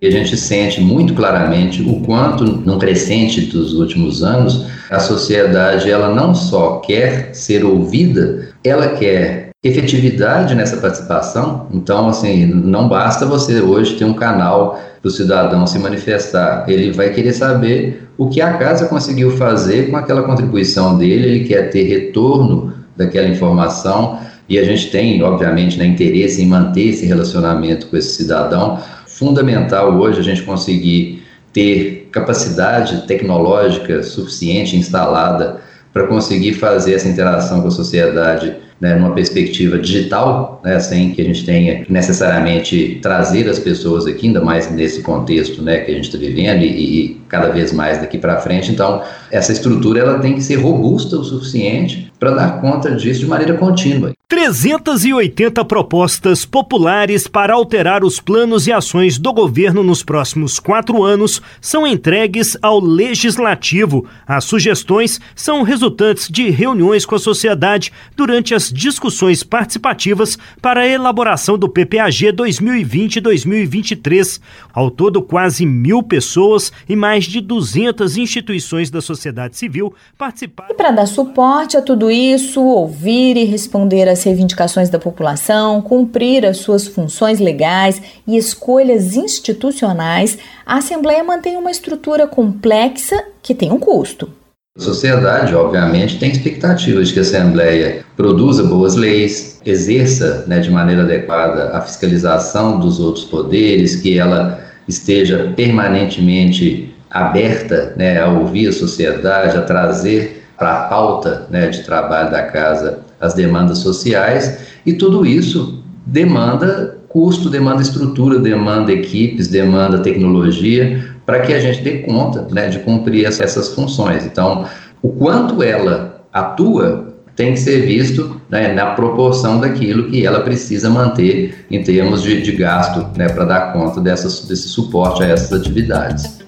E 0.00 0.06
a 0.06 0.10
gente 0.10 0.34
sente 0.34 0.80
muito 0.80 1.12
claramente 1.12 1.82
o 1.82 2.00
quanto, 2.00 2.44
no 2.44 2.78
crescente 2.78 3.42
dos 3.42 3.74
últimos 3.74 4.22
anos, 4.22 4.64
a 4.90 4.98
sociedade 4.98 5.90
ela 5.90 6.08
não 6.08 6.34
só 6.34 6.78
quer 6.78 7.34
ser 7.34 7.66
ouvida, 7.66 8.48
ela 8.64 8.88
quer 8.96 9.43
efetividade 9.64 10.54
nessa 10.54 10.76
participação. 10.76 11.66
Então, 11.72 12.08
assim, 12.08 12.44
não 12.44 12.86
basta 12.86 13.24
você 13.24 13.60
hoje 13.62 13.96
ter 13.96 14.04
um 14.04 14.12
canal 14.12 14.78
para 15.00 15.08
o 15.08 15.10
cidadão 15.10 15.66
se 15.66 15.78
manifestar. 15.78 16.66
Ele 16.68 16.92
vai 16.92 17.10
querer 17.10 17.32
saber 17.32 18.06
o 18.18 18.28
que 18.28 18.42
a 18.42 18.58
casa 18.58 18.86
conseguiu 18.86 19.30
fazer 19.38 19.90
com 19.90 19.96
aquela 19.96 20.22
contribuição 20.22 20.98
dele, 20.98 21.28
ele 21.28 21.44
quer 21.44 21.70
ter 21.70 21.84
retorno 21.84 22.74
daquela 22.94 23.26
informação. 23.26 24.18
E 24.46 24.58
a 24.58 24.64
gente 24.64 24.90
tem, 24.90 25.22
obviamente, 25.22 25.78
né, 25.78 25.86
interesse 25.86 26.42
em 26.42 26.46
manter 26.46 26.90
esse 26.90 27.06
relacionamento 27.06 27.86
com 27.86 27.96
esse 27.96 28.14
cidadão 28.14 28.78
fundamental 29.06 29.96
hoje 29.98 30.20
a 30.20 30.22
gente 30.22 30.42
conseguir 30.42 31.22
ter 31.52 32.08
capacidade 32.12 33.06
tecnológica 33.06 34.02
suficiente 34.02 34.76
instalada 34.76 35.60
para 35.94 36.08
conseguir 36.08 36.54
fazer 36.54 36.94
essa 36.94 37.08
interação 37.08 37.62
com 37.62 37.68
a 37.68 37.70
sociedade 37.70 38.56
né, 38.80 38.96
numa 38.96 39.14
perspectiva 39.14 39.78
digital, 39.78 40.60
né, 40.64 40.78
sem 40.80 41.12
que 41.12 41.22
a 41.22 41.24
gente 41.24 41.46
tenha 41.46 41.86
necessariamente 41.88 42.98
trazer 43.00 43.48
as 43.48 43.60
pessoas 43.60 44.04
aqui, 44.04 44.26
ainda 44.26 44.42
mais 44.42 44.70
nesse 44.70 45.02
contexto 45.02 45.62
né, 45.62 45.78
que 45.78 45.92
a 45.92 45.94
gente 45.94 46.06
está 46.06 46.18
vivendo 46.18 46.62
e, 46.62 46.66
e, 46.66 47.20
cada 47.28 47.48
vez 47.50 47.72
mais 47.72 47.98
daqui 47.98 48.18
para 48.18 48.40
frente. 48.40 48.72
Então, 48.72 49.02
essa 49.30 49.52
estrutura 49.52 50.00
ela 50.00 50.18
tem 50.18 50.34
que 50.34 50.42
ser 50.42 50.56
robusta 50.56 51.16
o 51.16 51.24
suficiente 51.24 52.12
para 52.18 52.32
dar 52.32 52.60
conta 52.60 52.90
disso 52.90 53.20
de 53.20 53.26
maneira 53.26 53.54
contínua. 53.54 54.12
380 54.26 55.62
propostas 55.66 56.46
populares 56.46 57.28
para 57.28 57.52
alterar 57.52 58.02
os 58.02 58.18
planos 58.18 58.66
e 58.66 58.72
ações 58.72 59.18
do 59.18 59.34
governo 59.34 59.82
nos 59.82 60.02
próximos 60.02 60.58
quatro 60.58 61.04
anos 61.04 61.42
são 61.60 61.86
entregues 61.86 62.56
ao 62.62 62.80
Legislativo. 62.80 64.06
As 64.26 64.44
sugestões 64.44 65.20
são 65.36 65.62
resultantes 65.62 66.30
de 66.30 66.48
reuniões 66.48 67.04
com 67.04 67.14
a 67.14 67.18
sociedade 67.18 67.92
durante 68.16 68.54
as 68.54 68.72
discussões 68.72 69.42
participativas 69.42 70.38
para 70.60 70.80
a 70.80 70.88
elaboração 70.88 71.58
do 71.58 71.68
PPAG 71.68 72.32
2020-2023. 72.32 74.40
Ao 74.72 74.90
todo, 74.90 75.20
quase 75.20 75.66
mil 75.66 76.02
pessoas 76.02 76.72
e 76.88 76.96
mais 76.96 77.24
de 77.24 77.42
200 77.42 78.16
instituições 78.16 78.90
da 78.90 79.02
sociedade 79.02 79.58
civil 79.58 79.92
participaram. 80.16 80.70
E 80.70 80.74
para 80.74 80.92
dar 80.92 81.06
suporte 81.06 81.76
a 81.76 81.82
tudo 81.82 82.10
isso, 82.10 82.62
ouvir 82.62 83.36
e 83.36 83.44
responder 83.44 84.13
às 84.14 84.22
reivindicações 84.22 84.88
da 84.88 84.98
população, 84.98 85.82
cumprir 85.82 86.46
as 86.46 86.56
suas 86.56 86.86
funções 86.86 87.38
legais 87.38 88.00
e 88.26 88.36
escolhas 88.36 89.14
institucionais, 89.14 90.38
a 90.64 90.78
Assembleia 90.78 91.22
mantém 91.22 91.56
uma 91.56 91.70
estrutura 91.70 92.26
complexa 92.26 93.22
que 93.42 93.54
tem 93.54 93.70
um 93.70 93.78
custo. 93.78 94.30
A 94.76 94.80
sociedade, 94.80 95.54
obviamente, 95.54 96.18
tem 96.18 96.32
expectativas 96.32 97.08
de 97.08 97.14
que 97.14 97.20
a 97.20 97.22
Assembleia 97.22 98.04
produza 98.16 98.64
boas 98.64 98.96
leis, 98.96 99.60
exerça 99.64 100.44
né, 100.48 100.58
de 100.58 100.70
maneira 100.70 101.02
adequada 101.02 101.76
a 101.76 101.80
fiscalização 101.80 102.80
dos 102.80 102.98
outros 102.98 103.24
poderes, 103.24 103.94
que 103.94 104.18
ela 104.18 104.60
esteja 104.88 105.52
permanentemente 105.54 106.92
aberta 107.08 107.94
né, 107.96 108.20
a 108.20 108.28
ouvir 108.28 108.68
a 108.68 108.72
sociedade, 108.72 109.56
a 109.56 109.62
trazer 109.62 110.44
para 110.58 110.80
a 110.80 110.88
pauta 110.88 111.46
né, 111.50 111.68
de 111.68 111.82
trabalho 111.84 112.30
da 112.30 112.42
casa 112.42 112.98
as 113.24 113.34
demandas 113.34 113.78
sociais, 113.78 114.58
e 114.84 114.92
tudo 114.92 115.24
isso 115.24 115.82
demanda 116.06 116.98
custo, 117.08 117.48
demanda 117.48 117.80
estrutura, 117.80 118.38
demanda 118.38 118.92
equipes, 118.92 119.48
demanda 119.48 119.98
tecnologia, 119.98 121.14
para 121.24 121.40
que 121.40 121.52
a 121.52 121.60
gente 121.60 121.80
dê 121.80 121.98
conta 121.98 122.46
né, 122.50 122.68
de 122.68 122.80
cumprir 122.80 123.24
essas 123.24 123.68
funções. 123.68 124.26
Então, 124.26 124.66
o 125.00 125.08
quanto 125.10 125.62
ela 125.62 126.26
atua 126.32 127.14
tem 127.36 127.52
que 127.52 127.60
ser 127.60 127.86
visto 127.86 128.40
né, 128.48 128.72
na 128.72 128.86
proporção 128.94 129.60
daquilo 129.60 130.10
que 130.10 130.24
ela 130.24 130.40
precisa 130.40 130.90
manter 130.90 131.66
em 131.70 131.82
termos 131.82 132.22
de, 132.22 132.42
de 132.42 132.52
gasto 132.52 133.06
né, 133.16 133.28
para 133.28 133.44
dar 133.44 133.72
conta 133.72 134.00
dessas, 134.00 134.44
desse 134.46 134.68
suporte 134.68 135.22
a 135.22 135.26
essas 135.26 135.52
atividades. 135.52 136.43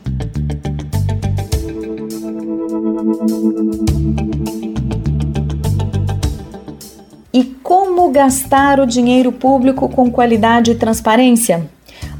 Gastar 8.17 8.81
o 8.81 8.87
dinheiro 8.87 9.31
público 9.31 9.91
com 9.91 10.11
qualidade 10.11 10.71
e 10.71 10.75
transparência? 10.75 11.69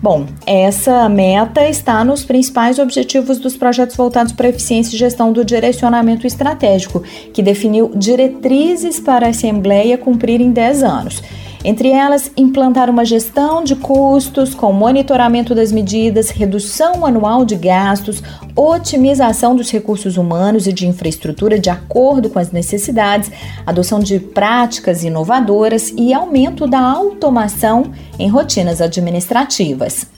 Bom, 0.03 0.27
essa 0.47 1.09
meta 1.09 1.67
está 1.67 2.05
nos 2.05 2.23
principais 2.23 2.79
objetivos 2.79 3.39
dos 3.39 3.57
projetos 3.57 3.97
voltados 3.97 4.33
para 4.33 4.47
a 4.47 4.51
eficiência 4.51 4.95
e 4.95 4.99
gestão 4.99 5.33
do 5.33 5.43
direcionamento 5.43 6.27
estratégico, 6.27 7.03
que 7.33 7.43
definiu 7.43 7.91
diretrizes 7.95 9.01
para 9.01 9.25
a 9.25 9.31
Assembleia 9.31 9.97
cumprir 9.97 10.39
em 10.43 10.51
10 10.51 10.83
anos. 10.83 11.23
Entre 11.67 11.89
elas, 11.89 12.31
implantar 12.37 12.89
uma 12.89 13.05
gestão 13.05 13.65
de 13.65 13.75
custos 13.75 14.55
com 14.55 14.73
monitoramento 14.73 15.53
das 15.53 15.73
medidas, 15.73 16.31
redução 16.31 17.05
anual 17.05 17.45
de 17.45 17.57
gastos, 17.57 18.23
otimização 18.55 19.57
dos 19.57 19.69
recursos 19.69 20.17
humanos 20.17 20.69
e 20.69 20.73
de 20.73 20.87
infraestrutura 20.87 21.59
de 21.59 21.69
acordo 21.69 22.31
com 22.31 22.39
as 22.39 22.53
necessidades, 22.53 23.33
adoção 23.67 23.99
de 23.99 24.21
práticas 24.21 25.03
inovadoras 25.03 25.93
e 25.97 26.15
aumento 26.15 26.69
da 26.69 26.79
automação 26.79 27.91
em 28.17 28.29
rotinas 28.29 28.81
administrativas. 28.81 30.16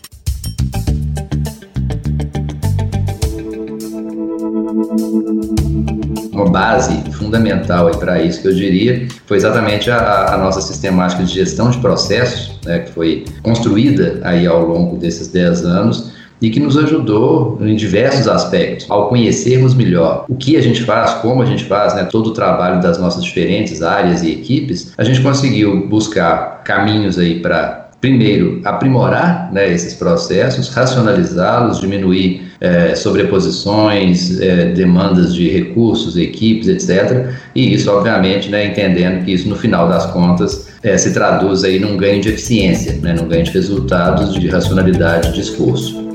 Uma 6.39 6.51
base 6.51 7.03
fundamental 7.13 7.91
para 7.99 8.23
isso 8.23 8.41
que 8.41 8.49
eu 8.49 8.55
diria 8.55 9.09
foi 9.27 9.37
exatamente 9.37 9.91
a, 9.91 10.35
a, 10.35 10.39
nossa 10.39 10.61
sistemática 10.61 11.25
de 11.25 11.35
gestão 11.35 11.71
de 11.71 11.79
processos, 11.79 12.59
né, 12.65 12.81
que 12.81 12.93
foi 12.93 13.25
construída 13.43 14.21
aí 14.23 14.47
ao 14.47 14.65
longo 14.65 14.97
desses 14.97 15.29
10 15.29 15.65
anos 15.65 16.13
e 16.41 16.51
que 16.51 16.61
nos 16.61 16.77
ajudou 16.77 17.59
em 17.61 17.75
diversos 17.75 18.29
aspectos. 18.29 18.89
Ao 18.89 19.09
conhecermos 19.09 19.75
melhor 19.75 20.25
o 20.29 20.37
que 20.37 20.57
a 20.57 20.63
gente 20.63 20.85
faz, 20.85 21.15
como 21.15 21.43
a 21.43 21.47
gente 21.47 21.65
faz, 21.65 21.95
né, 21.95 22.05
todo 22.05 22.29
o 22.29 22.33
trabalho 22.33 22.81
das 22.81 22.99
nossas 22.99 23.25
diferentes 23.25 23.83
áreas 23.83 24.23
e 24.23 24.31
equipes, 24.31 24.93
a 24.97 25.03
gente 25.03 25.21
conseguiu 25.21 25.89
buscar 25.89 26.63
caminhos 26.63 27.19
aí 27.19 27.41
para 27.41 27.88
primeiro, 28.01 28.61
aprimorar 28.65 29.53
né, 29.53 29.73
esses 29.73 29.95
processos, 29.95 30.69
racionalizá-los, 30.69 31.81
diminuir 31.81 32.49
é, 32.61 32.95
sobreposições, 32.95 34.41
é, 34.41 34.67
demandas 34.67 35.35
de 35.35 35.49
recursos, 35.49 36.17
equipes, 36.17 36.69
etc. 36.69 37.31
E 37.55 37.75
isso, 37.75 37.91
obviamente, 37.91 38.49
né, 38.49 38.67
entendendo 38.67 39.25
que 39.25 39.33
isso, 39.33 39.49
no 39.49 39.57
final 39.57 39.89
das 39.89 40.07
contas, 40.07 40.69
é, 40.83 40.97
se 40.97 41.13
traduz 41.13 41.65
aí 41.65 41.81
num 41.81 41.97
ganho 41.97 42.21
de 42.21 42.29
eficiência, 42.29 42.95
né, 43.03 43.15
num 43.15 43.27
ganho 43.27 43.45
de 43.45 43.51
resultados, 43.51 44.33
de 44.35 44.49
racionalidade 44.49 45.33
de 45.33 45.41
esforço. 45.41 46.09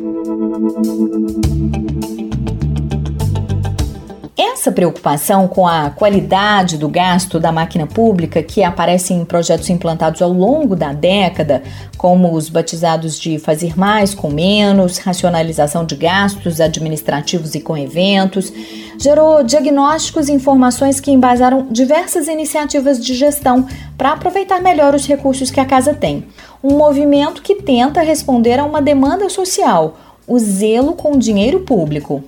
Essa 4.64 4.72
preocupação 4.72 5.46
com 5.46 5.68
a 5.68 5.90
qualidade 5.90 6.78
do 6.78 6.88
gasto 6.88 7.38
da 7.38 7.52
máquina 7.52 7.86
pública, 7.86 8.42
que 8.42 8.64
aparece 8.64 9.14
em 9.14 9.26
projetos 9.26 9.70
implantados 9.70 10.22
ao 10.22 10.32
longo 10.32 10.74
da 10.74 10.94
década, 10.94 11.62
como 11.98 12.34
os 12.34 12.48
batizados 12.48 13.20
de 13.20 13.38
fazer 13.38 13.78
mais 13.78 14.16
com 14.16 14.30
menos, 14.30 15.00
racionalização 15.00 15.84
de 15.84 15.98
gastos 15.98 16.62
administrativos 16.62 17.56
e 17.56 17.60
com 17.60 17.76
eventos, 17.76 18.54
gerou 18.98 19.44
diagnósticos 19.44 20.30
e 20.30 20.32
informações 20.32 21.02
que 21.02 21.12
embasaram 21.12 21.68
diversas 21.70 22.30
iniciativas 22.30 23.04
de 23.04 23.14
gestão 23.16 23.68
para 23.98 24.14
aproveitar 24.14 24.62
melhor 24.62 24.96
os 24.96 25.06
recursos 25.06 25.52
que 25.52 25.60
a 25.60 25.66
casa 25.66 25.94
tem. 25.94 26.26
Um 26.64 26.78
movimento 26.78 27.42
que 27.42 27.56
tenta 27.56 28.00
responder 28.00 28.62
a 28.62 28.64
uma 28.64 28.82
demanda 28.82 29.30
social, 29.30 29.98
o 30.26 30.40
zelo 30.40 30.94
com 30.94 31.12
o 31.12 31.20
dinheiro 31.20 31.60
público. 31.60 32.24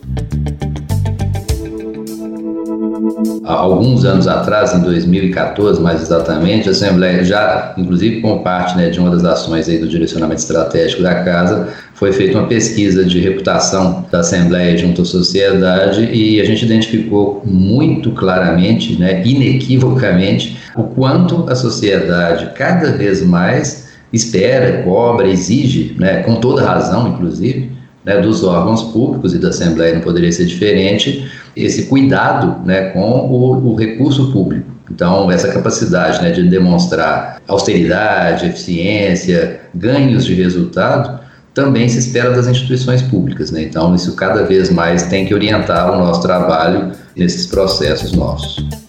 Há 3.43 3.53
alguns 3.53 4.03
anos 4.05 4.27
atrás, 4.27 4.73
em 4.73 4.81
2014 4.81 5.81
mais 5.81 6.01
exatamente, 6.01 6.67
a 6.67 6.71
Assembleia 6.71 7.23
já, 7.23 7.73
inclusive 7.77 8.21
como 8.21 8.41
parte 8.41 8.75
né, 8.75 8.89
de 8.89 8.99
uma 8.99 9.09
das 9.09 9.23
ações 9.23 9.69
aí 9.69 9.77
do 9.77 9.87
direcionamento 9.87 10.41
estratégico 10.41 11.03
da 11.03 11.23
Casa, 11.23 11.69
foi 11.93 12.11
feita 12.11 12.37
uma 12.37 12.47
pesquisa 12.47 13.05
de 13.05 13.19
reputação 13.19 14.05
da 14.11 14.19
Assembleia 14.19 14.77
junto 14.77 15.03
à 15.03 15.05
sociedade 15.05 16.09
e 16.11 16.41
a 16.41 16.45
gente 16.45 16.65
identificou 16.65 17.41
muito 17.45 18.11
claramente, 18.11 18.99
né, 18.99 19.21
inequivocamente, 19.25 20.57
o 20.75 20.83
quanto 20.83 21.45
a 21.49 21.55
sociedade 21.55 22.51
cada 22.55 22.91
vez 22.91 23.21
mais 23.21 23.85
espera, 24.11 24.83
cobra, 24.83 25.27
exige, 25.27 25.95
né, 25.99 26.23
com 26.23 26.35
toda 26.35 26.65
razão, 26.65 27.09
inclusive, 27.09 27.74
né, 28.05 28.19
dos 28.21 28.43
órgãos 28.43 28.83
públicos 28.83 29.33
e 29.33 29.39
da 29.39 29.49
Assembleia 29.49 29.95
não 29.95 30.01
poderia 30.01 30.31
ser 30.31 30.45
diferente, 30.45 31.29
esse 31.55 31.87
cuidado 31.87 32.63
né, 32.65 32.89
com 32.89 32.99
o, 33.01 33.71
o 33.71 33.75
recurso 33.75 34.31
público. 34.31 34.75
Então, 34.91 35.31
essa 35.31 35.47
capacidade 35.51 36.21
né, 36.21 36.29
de 36.29 36.47
demonstrar 36.47 37.41
austeridade, 37.47 38.45
eficiência, 38.45 39.61
ganhos 39.73 40.25
de 40.25 40.35
resultado, 40.35 41.19
também 41.53 41.87
se 41.89 41.97
espera 41.97 42.31
das 42.31 42.47
instituições 42.47 43.01
públicas. 43.01 43.49
Né? 43.49 43.63
Então, 43.63 43.95
isso 43.95 44.15
cada 44.15 44.43
vez 44.43 44.69
mais 44.69 45.03
tem 45.03 45.25
que 45.25 45.33
orientar 45.33 45.91
o 45.91 45.97
nosso 45.97 46.21
trabalho 46.21 46.91
nesses 47.15 47.47
processos 47.47 48.11
nossos. 48.11 48.84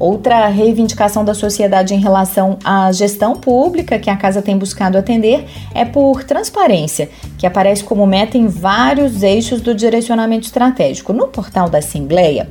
Outra 0.00 0.46
reivindicação 0.46 1.22
da 1.22 1.34
sociedade 1.34 1.94
em 1.94 2.00
relação 2.00 2.58
à 2.64 2.90
gestão 2.90 3.36
pública 3.36 3.98
que 3.98 4.08
a 4.08 4.16
casa 4.16 4.40
tem 4.40 4.56
buscado 4.56 4.96
atender 4.96 5.44
é 5.74 5.84
por 5.84 6.24
transparência, 6.24 7.10
que 7.36 7.46
aparece 7.46 7.84
como 7.84 8.06
meta 8.06 8.38
em 8.38 8.46
vários 8.46 9.22
eixos 9.22 9.60
do 9.60 9.74
direcionamento 9.74 10.46
estratégico. 10.46 11.12
No 11.12 11.28
portal 11.28 11.68
da 11.68 11.78
Assembleia, 11.78 12.48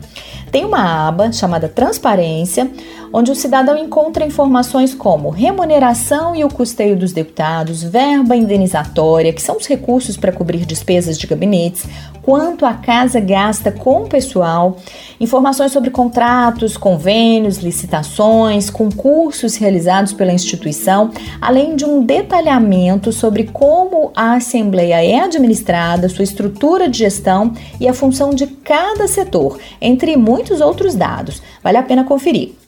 tem 0.52 0.64
uma 0.64 1.08
aba 1.08 1.32
chamada 1.32 1.68
Transparência, 1.68 2.70
onde 3.12 3.32
o 3.32 3.36
cidadão 3.36 3.78
encontra 3.78 4.26
informações 4.26 4.94
como 4.94 5.30
remuneração 5.30 6.36
e 6.36 6.44
o 6.44 6.50
custeio 6.50 6.96
dos 6.96 7.12
deputados, 7.12 7.84
verba 7.84 8.36
indenizatória, 8.36 9.34
que 9.34 9.42
são 9.42 9.58
os 9.58 9.68
recursos 9.68 10.18
para 10.18 10.32
cobrir 10.32 10.66
despesas 10.66 11.18
de 11.18 11.28
gabinetes, 11.28 11.86
quanto 12.22 12.66
a 12.66 12.74
casa 12.74 13.20
gasta 13.20 13.72
com 13.72 14.04
o 14.04 14.08
pessoal, 14.08 14.78
informações 15.20 15.72
sobre 15.72 15.90
contratos, 15.90 16.78
convênios, 16.78 17.58
licitações, 17.58 18.70
concursos 18.70 19.56
realizados 19.56 20.14
pela 20.14 20.32
instituição, 20.32 21.12
além 21.42 21.76
de 21.76 21.86
um 21.86 22.04
detalhamento 22.06 23.12
sobre 23.12 23.46
como 23.46 24.12
a 24.16 24.36
Assembleia 24.36 25.04
é 25.04 25.20
administrada, 25.22 26.08
sua 26.08 26.24
estrutura 26.24 26.88
de 26.88 27.00
gestão 27.00 27.54
e 27.80 27.88
a 27.88 27.94
função 27.94 28.30
de 28.30 28.46
cada 28.46 29.08
setor, 29.08 29.58
entre 29.82 30.16
muitos 30.16 30.62
outros 30.62 30.94
dados. 30.94 31.42
Vale 31.64 31.78
a 31.78 31.84
pena 31.84 32.04
conferir. 32.04 32.59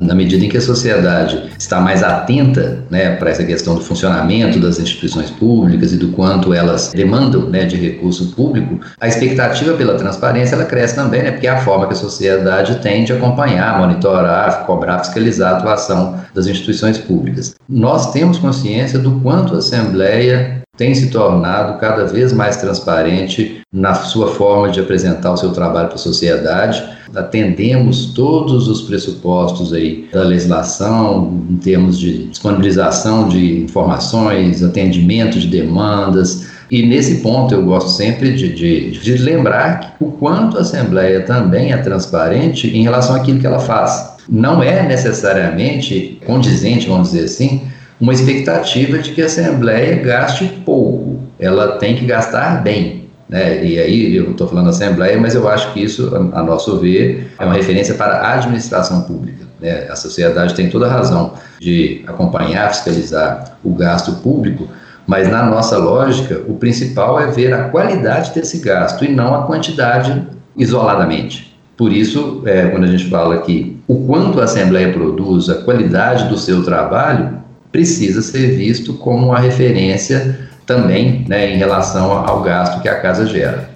Na 0.00 0.14
medida 0.14 0.44
em 0.44 0.48
que 0.48 0.56
a 0.56 0.60
sociedade 0.60 1.50
está 1.58 1.80
mais 1.80 2.02
atenta 2.02 2.84
né, 2.90 3.16
para 3.16 3.30
essa 3.30 3.44
questão 3.44 3.74
do 3.74 3.80
funcionamento 3.80 4.58
das 4.58 4.78
instituições 4.78 5.30
públicas 5.30 5.92
e 5.92 5.96
do 5.96 6.08
quanto 6.08 6.52
elas 6.52 6.92
demandam 6.94 7.48
né, 7.48 7.64
de 7.64 7.76
recurso 7.76 8.34
público, 8.34 8.80
a 9.00 9.08
expectativa 9.08 9.74
pela 9.74 9.94
transparência 9.94 10.54
ela 10.54 10.64
cresce 10.64 10.94
também, 10.94 11.22
né, 11.22 11.30
porque 11.32 11.46
é 11.46 11.50
a 11.50 11.60
forma 11.60 11.86
que 11.86 11.92
a 11.92 11.96
sociedade 11.96 12.76
tem 12.80 13.04
de 13.04 13.12
acompanhar, 13.12 13.78
monitorar, 13.78 14.64
cobrar, 14.66 14.98
fiscalizar 15.00 15.54
a 15.54 15.58
atuação 15.58 16.20
das 16.34 16.46
instituições 16.46 16.98
públicas. 16.98 17.54
Nós 17.68 18.12
temos 18.12 18.38
consciência 18.38 18.98
do 18.98 19.20
quanto 19.20 19.54
a 19.54 19.58
Assembleia 19.58 20.63
tem 20.76 20.94
se 20.94 21.08
tornado 21.10 21.78
cada 21.78 22.04
vez 22.04 22.32
mais 22.32 22.56
transparente 22.56 23.60
na 23.72 23.94
sua 23.94 24.28
forma 24.28 24.70
de 24.70 24.80
apresentar 24.80 25.32
o 25.32 25.36
seu 25.36 25.50
trabalho 25.50 25.88
para 25.88 25.96
a 25.96 25.98
sociedade. 25.98 26.82
Atendemos 27.14 28.06
todos 28.06 28.66
os 28.68 28.82
pressupostos 28.82 29.72
aí 29.72 30.08
da 30.12 30.22
legislação 30.22 31.44
em 31.48 31.56
termos 31.56 31.98
de 31.98 32.26
disponibilização 32.26 33.28
de 33.28 33.62
informações, 33.62 34.62
atendimento 34.62 35.38
de 35.38 35.46
demandas. 35.46 36.46
E 36.70 36.84
nesse 36.84 37.16
ponto 37.16 37.54
eu 37.54 37.64
gosto 37.64 37.90
sempre 37.90 38.32
de, 38.32 38.52
de, 38.52 38.90
de 38.92 39.16
lembrar 39.18 39.94
o 40.00 40.10
quanto 40.10 40.58
a 40.58 40.62
Assembleia 40.62 41.20
também 41.20 41.72
é 41.72 41.76
transparente 41.76 42.66
em 42.68 42.82
relação 42.82 43.14
àquilo 43.14 43.38
que 43.38 43.46
ela 43.46 43.60
faz. 43.60 44.14
Não 44.28 44.62
é 44.62 44.82
necessariamente 44.86 46.18
condizente, 46.26 46.88
vamos 46.88 47.10
dizer 47.10 47.24
assim, 47.24 47.62
uma 48.00 48.12
expectativa 48.12 48.98
de 48.98 49.12
que 49.12 49.22
a 49.22 49.26
Assembleia 49.26 49.96
gaste 49.96 50.46
pouco, 50.64 51.20
ela 51.38 51.78
tem 51.78 51.96
que 51.96 52.04
gastar 52.04 52.62
bem. 52.62 53.04
Né? 53.28 53.64
E 53.64 53.78
aí, 53.78 54.16
eu 54.16 54.32
estou 54.32 54.46
falando 54.48 54.68
Assembleia, 54.68 55.18
mas 55.18 55.34
eu 55.34 55.48
acho 55.48 55.72
que 55.72 55.82
isso, 55.82 56.14
a, 56.14 56.40
a 56.40 56.42
nosso 56.42 56.78
ver, 56.78 57.32
é 57.38 57.44
uma 57.44 57.54
referência 57.54 57.94
para 57.94 58.16
a 58.16 58.34
administração 58.34 59.02
pública. 59.02 59.44
Né? 59.60 59.86
A 59.88 59.96
sociedade 59.96 60.54
tem 60.54 60.68
toda 60.68 60.86
a 60.86 60.90
razão 60.90 61.34
de 61.60 62.02
acompanhar, 62.06 62.72
fiscalizar 62.72 63.56
o 63.64 63.74
gasto 63.74 64.12
público, 64.16 64.68
mas 65.06 65.28
na 65.28 65.44
nossa 65.44 65.76
lógica, 65.78 66.42
o 66.46 66.54
principal 66.54 67.20
é 67.20 67.26
ver 67.26 67.52
a 67.52 67.68
qualidade 67.68 68.32
desse 68.34 68.58
gasto 68.58 69.04
e 69.04 69.08
não 69.08 69.34
a 69.34 69.42
quantidade 69.42 70.26
isoladamente. 70.56 71.54
Por 71.76 71.92
isso, 71.92 72.42
é, 72.46 72.68
quando 72.68 72.84
a 72.84 72.88
gente 72.88 73.10
fala 73.10 73.38
que 73.38 73.78
o 73.86 74.06
quanto 74.06 74.40
a 74.40 74.44
Assembleia 74.44 74.92
produz, 74.92 75.48
a 75.50 75.56
qualidade 75.56 76.28
do 76.28 76.38
seu 76.38 76.62
trabalho, 76.62 77.43
precisa 77.74 78.22
ser 78.22 78.54
visto 78.54 78.94
como 78.94 79.26
uma 79.26 79.40
referência 79.40 80.48
também 80.64 81.24
né, 81.26 81.52
em 81.52 81.58
relação 81.58 82.12
ao 82.24 82.40
gasto 82.40 82.80
que 82.80 82.88
a 82.88 83.00
casa 83.00 83.26
gera. 83.26 83.68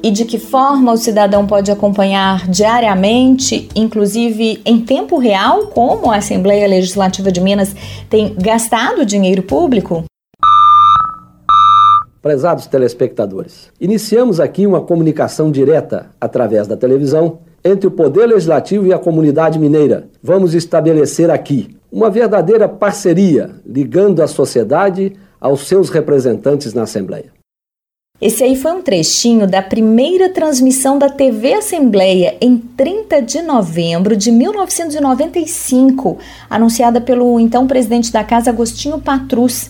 E 0.00 0.12
de 0.12 0.24
que 0.24 0.38
forma 0.38 0.92
o 0.92 0.96
cidadão 0.96 1.44
pode 1.44 1.72
acompanhar 1.72 2.46
diariamente, 2.48 3.68
inclusive 3.74 4.62
em 4.64 4.80
tempo 4.80 5.18
real, 5.18 5.66
como 5.66 6.08
a 6.08 6.18
Assembleia 6.18 6.68
Legislativa 6.68 7.32
de 7.32 7.40
Minas 7.40 7.74
tem 8.08 8.32
gastado 8.36 9.04
dinheiro 9.04 9.42
público? 9.42 10.04
Prezados 12.22 12.68
telespectadores, 12.68 13.72
iniciamos 13.80 14.38
aqui 14.38 14.68
uma 14.68 14.80
comunicação 14.80 15.50
direta 15.50 16.10
através 16.20 16.68
da 16.68 16.76
televisão 16.76 17.40
entre 17.64 17.86
o 17.86 17.90
Poder 17.90 18.26
Legislativo 18.26 18.86
e 18.86 18.92
a 18.92 18.98
comunidade 18.98 19.58
mineira. 19.58 20.08
Vamos 20.22 20.54
estabelecer 20.54 21.30
aqui 21.30 21.74
uma 21.90 22.10
verdadeira 22.10 22.68
parceria 22.68 23.50
ligando 23.64 24.20
a 24.20 24.26
sociedade 24.26 25.12
aos 25.40 25.66
seus 25.66 25.88
representantes 25.88 26.74
na 26.74 26.82
Assembleia. 26.82 27.32
Esse 28.20 28.44
aí 28.44 28.54
foi 28.54 28.72
um 28.72 28.80
trechinho 28.80 29.46
da 29.46 29.60
primeira 29.60 30.28
transmissão 30.28 30.98
da 30.98 31.08
TV 31.08 31.54
Assembleia 31.54 32.36
em 32.40 32.56
30 32.56 33.20
de 33.20 33.42
novembro 33.42 34.16
de 34.16 34.30
1995, 34.30 36.18
anunciada 36.48 37.00
pelo 37.00 37.40
então 37.40 37.66
presidente 37.66 38.12
da 38.12 38.22
Casa 38.22 38.50
Agostinho 38.50 39.00
Patrus. 39.00 39.68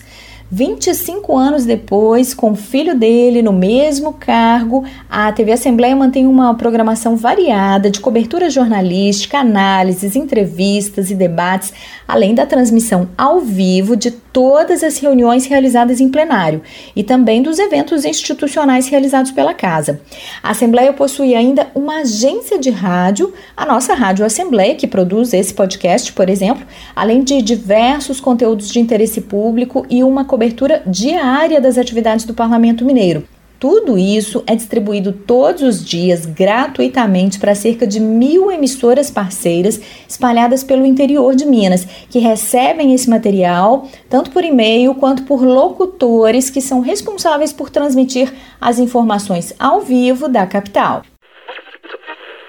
25 0.51 1.35
anos 1.35 1.65
depois, 1.65 2.33
com 2.33 2.51
o 2.51 2.55
filho 2.55 2.97
dele 2.97 3.41
no 3.41 3.51
mesmo 3.51 4.13
cargo, 4.13 4.83
a 5.09 5.31
TV 5.31 5.53
Assembleia 5.53 5.95
mantém 5.95 6.27
uma 6.27 6.53
programação 6.53 7.15
variada 7.15 7.89
de 7.89 7.99
cobertura 7.99 8.49
jornalística, 8.49 9.39
análises, 9.39 10.15
entrevistas 10.15 11.09
e 11.09 11.15
debates, 11.15 11.73
além 12.07 12.35
da 12.35 12.45
transmissão 12.45 13.09
ao 13.17 13.41
vivo 13.41 13.95
de 13.95 14.11
todas 14.35 14.83
as 14.83 14.97
reuniões 14.97 15.45
realizadas 15.45 16.01
em 16.01 16.09
plenário 16.09 16.61
e 16.93 17.05
também 17.05 17.41
dos 17.41 17.57
eventos 17.57 18.03
institucionais 18.03 18.89
realizados 18.89 19.31
pela 19.31 19.53
casa. 19.53 20.01
A 20.43 20.49
Assembleia 20.49 20.91
possui 20.91 21.33
ainda 21.33 21.67
uma 21.73 22.01
agência 22.01 22.59
de 22.59 22.69
rádio, 22.69 23.33
a 23.55 23.65
nossa 23.65 23.93
Rádio 23.93 24.25
Assembleia, 24.25 24.75
que 24.75 24.87
produz 24.87 25.33
esse 25.33 25.53
podcast, 25.53 26.11
por 26.11 26.29
exemplo, 26.29 26.67
além 26.93 27.23
de 27.23 27.41
diversos 27.41 28.19
conteúdos 28.19 28.69
de 28.69 28.81
interesse 28.81 29.21
público 29.21 29.85
e 29.89 30.03
uma 30.03 30.25
cobertura 30.25 30.83
diária 30.85 31.61
das 31.61 31.77
atividades 31.77 32.25
do 32.25 32.33
Parlamento 32.33 32.83
Mineiro. 32.83 33.34
Tudo 33.59 33.97
isso 33.97 34.43
é 34.45 34.55
distribuído 34.55 35.13
todos 35.13 35.61
os 35.61 35.83
dias 35.83 36.25
gratuitamente 36.25 37.39
para 37.39 37.55
cerca 37.55 37.87
de 37.87 37.99
mil 37.99 38.51
emissoras 38.51 39.09
parceiras 39.09 39.79
espalhadas 40.07 40.63
pelo 40.63 40.85
interior 40.85 41.35
de 41.35 41.45
Minas, 41.45 41.87
que 42.09 42.19
recebem 42.19 42.93
esse 42.93 43.09
material 43.09 43.87
tanto 44.09 44.29
por 44.31 44.43
e-mail 44.43 44.93
quanto 44.95 45.23
por 45.23 45.41
locutores 45.41 46.49
que 46.49 46.61
são 46.61 46.81
responsáveis 46.81 47.53
por 47.53 47.69
transmitir 47.69 48.33
as 48.59 48.77
informações 48.77 49.53
ao 49.57 49.81
vivo 49.81 50.27
da 50.27 50.45
capital. 50.45 51.03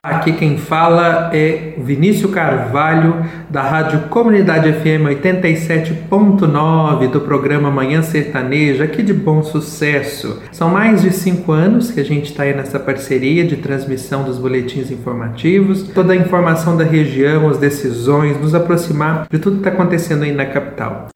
Aqui 0.07 0.35
quem 0.35 0.57
fala 0.57 1.31
é 1.35 1.75
Vinícius 1.79 2.31
Carvalho, 2.31 3.27
da 3.51 3.61
Rádio 3.61 4.03
Comunidade 4.03 4.73
FM 4.73 5.03
87.9, 5.25 7.11
do 7.11 7.23
programa 7.23 7.73
Manhã 7.73 8.03
Sertaneja, 8.03 8.85
aqui 8.85 9.03
de 9.03 9.13
bom 9.13 9.43
sucesso. 9.43 10.41
São 10.53 10.69
mais 10.69 11.03
de 11.03 11.11
cinco 11.11 11.51
anos 11.51 11.91
que 11.91 11.99
a 11.99 12.05
gente 12.05 12.27
está 12.27 12.45
aí 12.45 12.55
nessa 12.55 12.79
parceria 12.79 13.45
de 13.45 13.57
transmissão 13.57 14.23
dos 14.23 14.39
boletins 14.39 14.93
informativos, 14.93 15.83
toda 15.89 16.13
a 16.13 16.17
informação 16.17 16.77
da 16.77 16.85
região, 16.85 17.49
as 17.49 17.59
decisões, 17.59 18.41
nos 18.41 18.55
aproximar 18.55 19.27
de 19.29 19.41
tudo 19.41 19.57
que 19.57 19.69
está 19.69 19.71
acontecendo 19.71 20.23
aí 20.23 20.31
na 20.31 20.47
capital. 20.47 21.09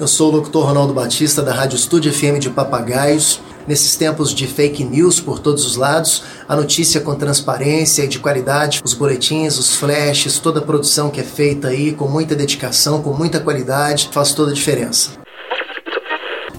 Eu 0.00 0.08
sou 0.08 0.32
o 0.32 0.36
locutor 0.36 0.64
Ronaldo 0.64 0.92
Batista, 0.92 1.42
da 1.42 1.54
Rádio 1.54 1.76
Estúdio 1.76 2.12
FM 2.12 2.40
de 2.40 2.50
Papagaios. 2.50 3.40
Nesses 3.66 3.96
tempos 3.96 4.34
de 4.34 4.46
fake 4.46 4.84
news 4.84 5.20
por 5.20 5.38
todos 5.38 5.64
os 5.64 5.76
lados, 5.76 6.24
a 6.48 6.56
notícia 6.56 7.00
com 7.00 7.14
transparência 7.14 8.02
e 8.02 8.08
de 8.08 8.18
qualidade, 8.18 8.82
os 8.84 8.94
boletins, 8.94 9.56
os 9.58 9.76
flashes, 9.76 10.38
toda 10.38 10.58
a 10.58 10.62
produção 10.62 11.10
que 11.10 11.20
é 11.20 11.24
feita 11.24 11.68
aí 11.68 11.92
com 11.92 12.08
muita 12.08 12.34
dedicação, 12.34 13.02
com 13.02 13.12
muita 13.12 13.38
qualidade, 13.38 14.10
faz 14.12 14.34
toda 14.34 14.50
a 14.50 14.54
diferença. 14.54 15.10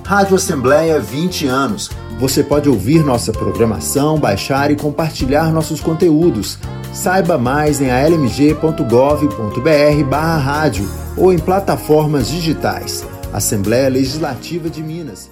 Rádio 0.06 0.36
Assembleia 0.36 1.00
20 1.00 1.48
anos. 1.48 1.89
Você 2.20 2.44
pode 2.44 2.70
ouvir 2.70 3.04
nossa 3.04 3.32
programação, 3.32 4.20
baixar 4.20 4.70
e 4.72 4.76
compartilhar 4.76 5.52
nossos 5.52 5.82
conteúdos. 5.82 6.60
Saiba 6.94 7.38
mais 7.38 7.82
em 7.82 7.92
almg.gov.br/rádio 7.92 10.89
ou 11.18 11.34
em 11.34 11.39
plataformas 11.39 12.30
digitais. 12.30 13.06
Assembleia 13.34 13.89
Legislativa 13.89 14.70
de 14.70 14.84
Minas. 14.84 15.30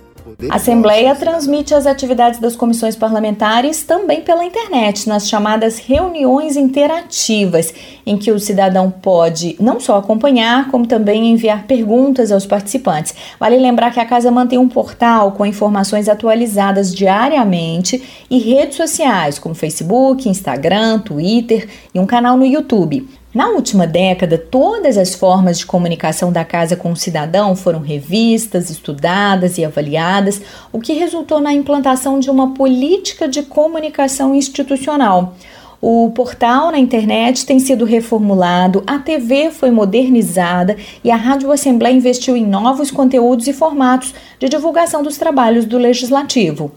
A 0.50 0.56
Assembleia 0.56 1.16
transmite 1.16 1.74
as 1.74 1.86
atividades 1.86 2.40
das 2.40 2.56
comissões 2.56 2.96
parlamentares 2.96 3.84
também 3.84 4.22
pela 4.22 4.44
internet, 4.44 5.08
nas 5.08 5.28
chamadas 5.28 5.80
reuniões 5.80 6.56
interativas, 6.56 7.74
em 8.06 8.18
que 8.18 8.32
o 8.32 8.40
cidadão 8.40 8.92
pode 8.92 9.56
não 9.60 9.80
só 9.80 9.98
acompanhar, 9.98 10.70
como 10.70 10.86
também 10.86 11.32
enviar 11.32 11.66
perguntas 11.66 12.32
aos 12.32 12.46
participantes. 12.46 13.14
Vale 13.40 13.58
lembrar 13.58 13.92
que 13.92 14.00
a 14.00 14.06
casa 14.06 14.32
mantém 14.32 14.60
um 14.60 14.70
portal 14.70 15.32
com 15.32 15.46
informações 15.46 16.08
atualizadas 16.08 16.94
diariamente 16.94 18.02
e 18.30 18.38
redes 18.40 18.78
sociais, 18.78 19.40
como 19.40 19.56
Facebook, 19.56 20.28
Instagram, 20.28 21.00
Twitter 21.00 21.68
e 21.94 22.00
um 22.00 22.06
canal 22.06 22.38
no 22.38 22.46
YouTube. 22.46 23.08
Na 23.34 23.48
última 23.48 23.88
década, 23.88 24.38
todas 24.38 24.98
as 24.98 25.16
formas 25.16 25.58
de 25.58 25.66
comunicação 25.66 26.34
da 26.34 26.44
casa 26.44 26.76
com 26.76 26.92
o 26.92 26.98
cidadão 26.98 27.56
foram 27.56 27.80
revistas, 27.80 28.70
estudadas 28.70 29.58
e 29.58 29.64
avaliadas, 29.64 30.42
o 30.70 30.82
que 30.82 30.92
resultou 30.92 31.40
na 31.40 31.54
implantação 31.54 32.20
de 32.20 32.30
uma 32.30 32.54
política 32.54 33.30
de 33.30 33.44
comunicação 33.44 34.36
institucional. 34.36 35.34
O 35.82 36.12
portal 36.14 36.72
na 36.72 36.78
internet 36.78 37.46
tem 37.46 37.58
sido 37.58 37.86
reformulado, 37.86 38.84
a 38.86 39.00
TV 39.00 39.50
foi 39.50 39.72
modernizada 39.72 40.76
e 41.02 41.10
a 41.10 41.16
Rádio 41.16 41.54
Assembleia 41.54 41.96
investiu 41.96 42.36
em 42.36 42.46
novos 42.46 42.92
conteúdos 42.92 43.48
e 43.48 43.54
formatos 43.54 44.14
de 44.38 44.50
divulgação 44.50 45.02
dos 45.02 45.18
trabalhos 45.18 45.64
do 45.64 45.78
Legislativo. 45.78 46.70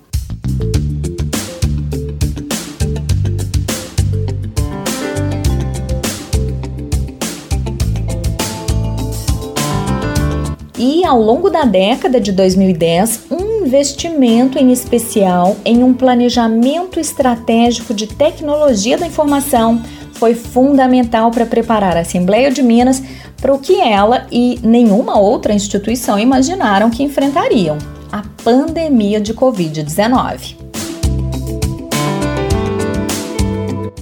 E, 10.85 11.03
ao 11.03 11.19
longo 11.19 11.49
da 11.49 11.65
década 11.65 12.21
de 12.21 12.31
2010, 12.31 13.29
um 13.31 13.65
investimento 13.65 14.59
em 14.59 14.71
especial 14.71 15.57
em 15.65 15.83
um 15.83 15.95
planejamento 15.95 17.01
estratégico 17.01 17.95
de 17.95 18.07
tecnologia 18.07 18.99
da 18.99 19.07
informação 19.07 19.81
foi 20.13 20.35
fundamental 20.35 21.31
para 21.31 21.47
preparar 21.47 21.97
a 21.97 22.01
Assembleia 22.01 22.51
de 22.51 22.63
Minas 22.63 23.03
para 23.41 23.55
o 23.55 23.59
que 23.59 23.81
ela 23.81 24.27
e 24.31 24.61
nenhuma 24.63 25.19
outra 25.19 25.55
instituição 25.55 26.19
imaginaram 26.19 26.91
que 26.91 27.03
enfrentariam: 27.03 27.79
a 28.13 28.23
pandemia 28.45 29.19
de 29.23 29.33
Covid-19. 29.33 30.65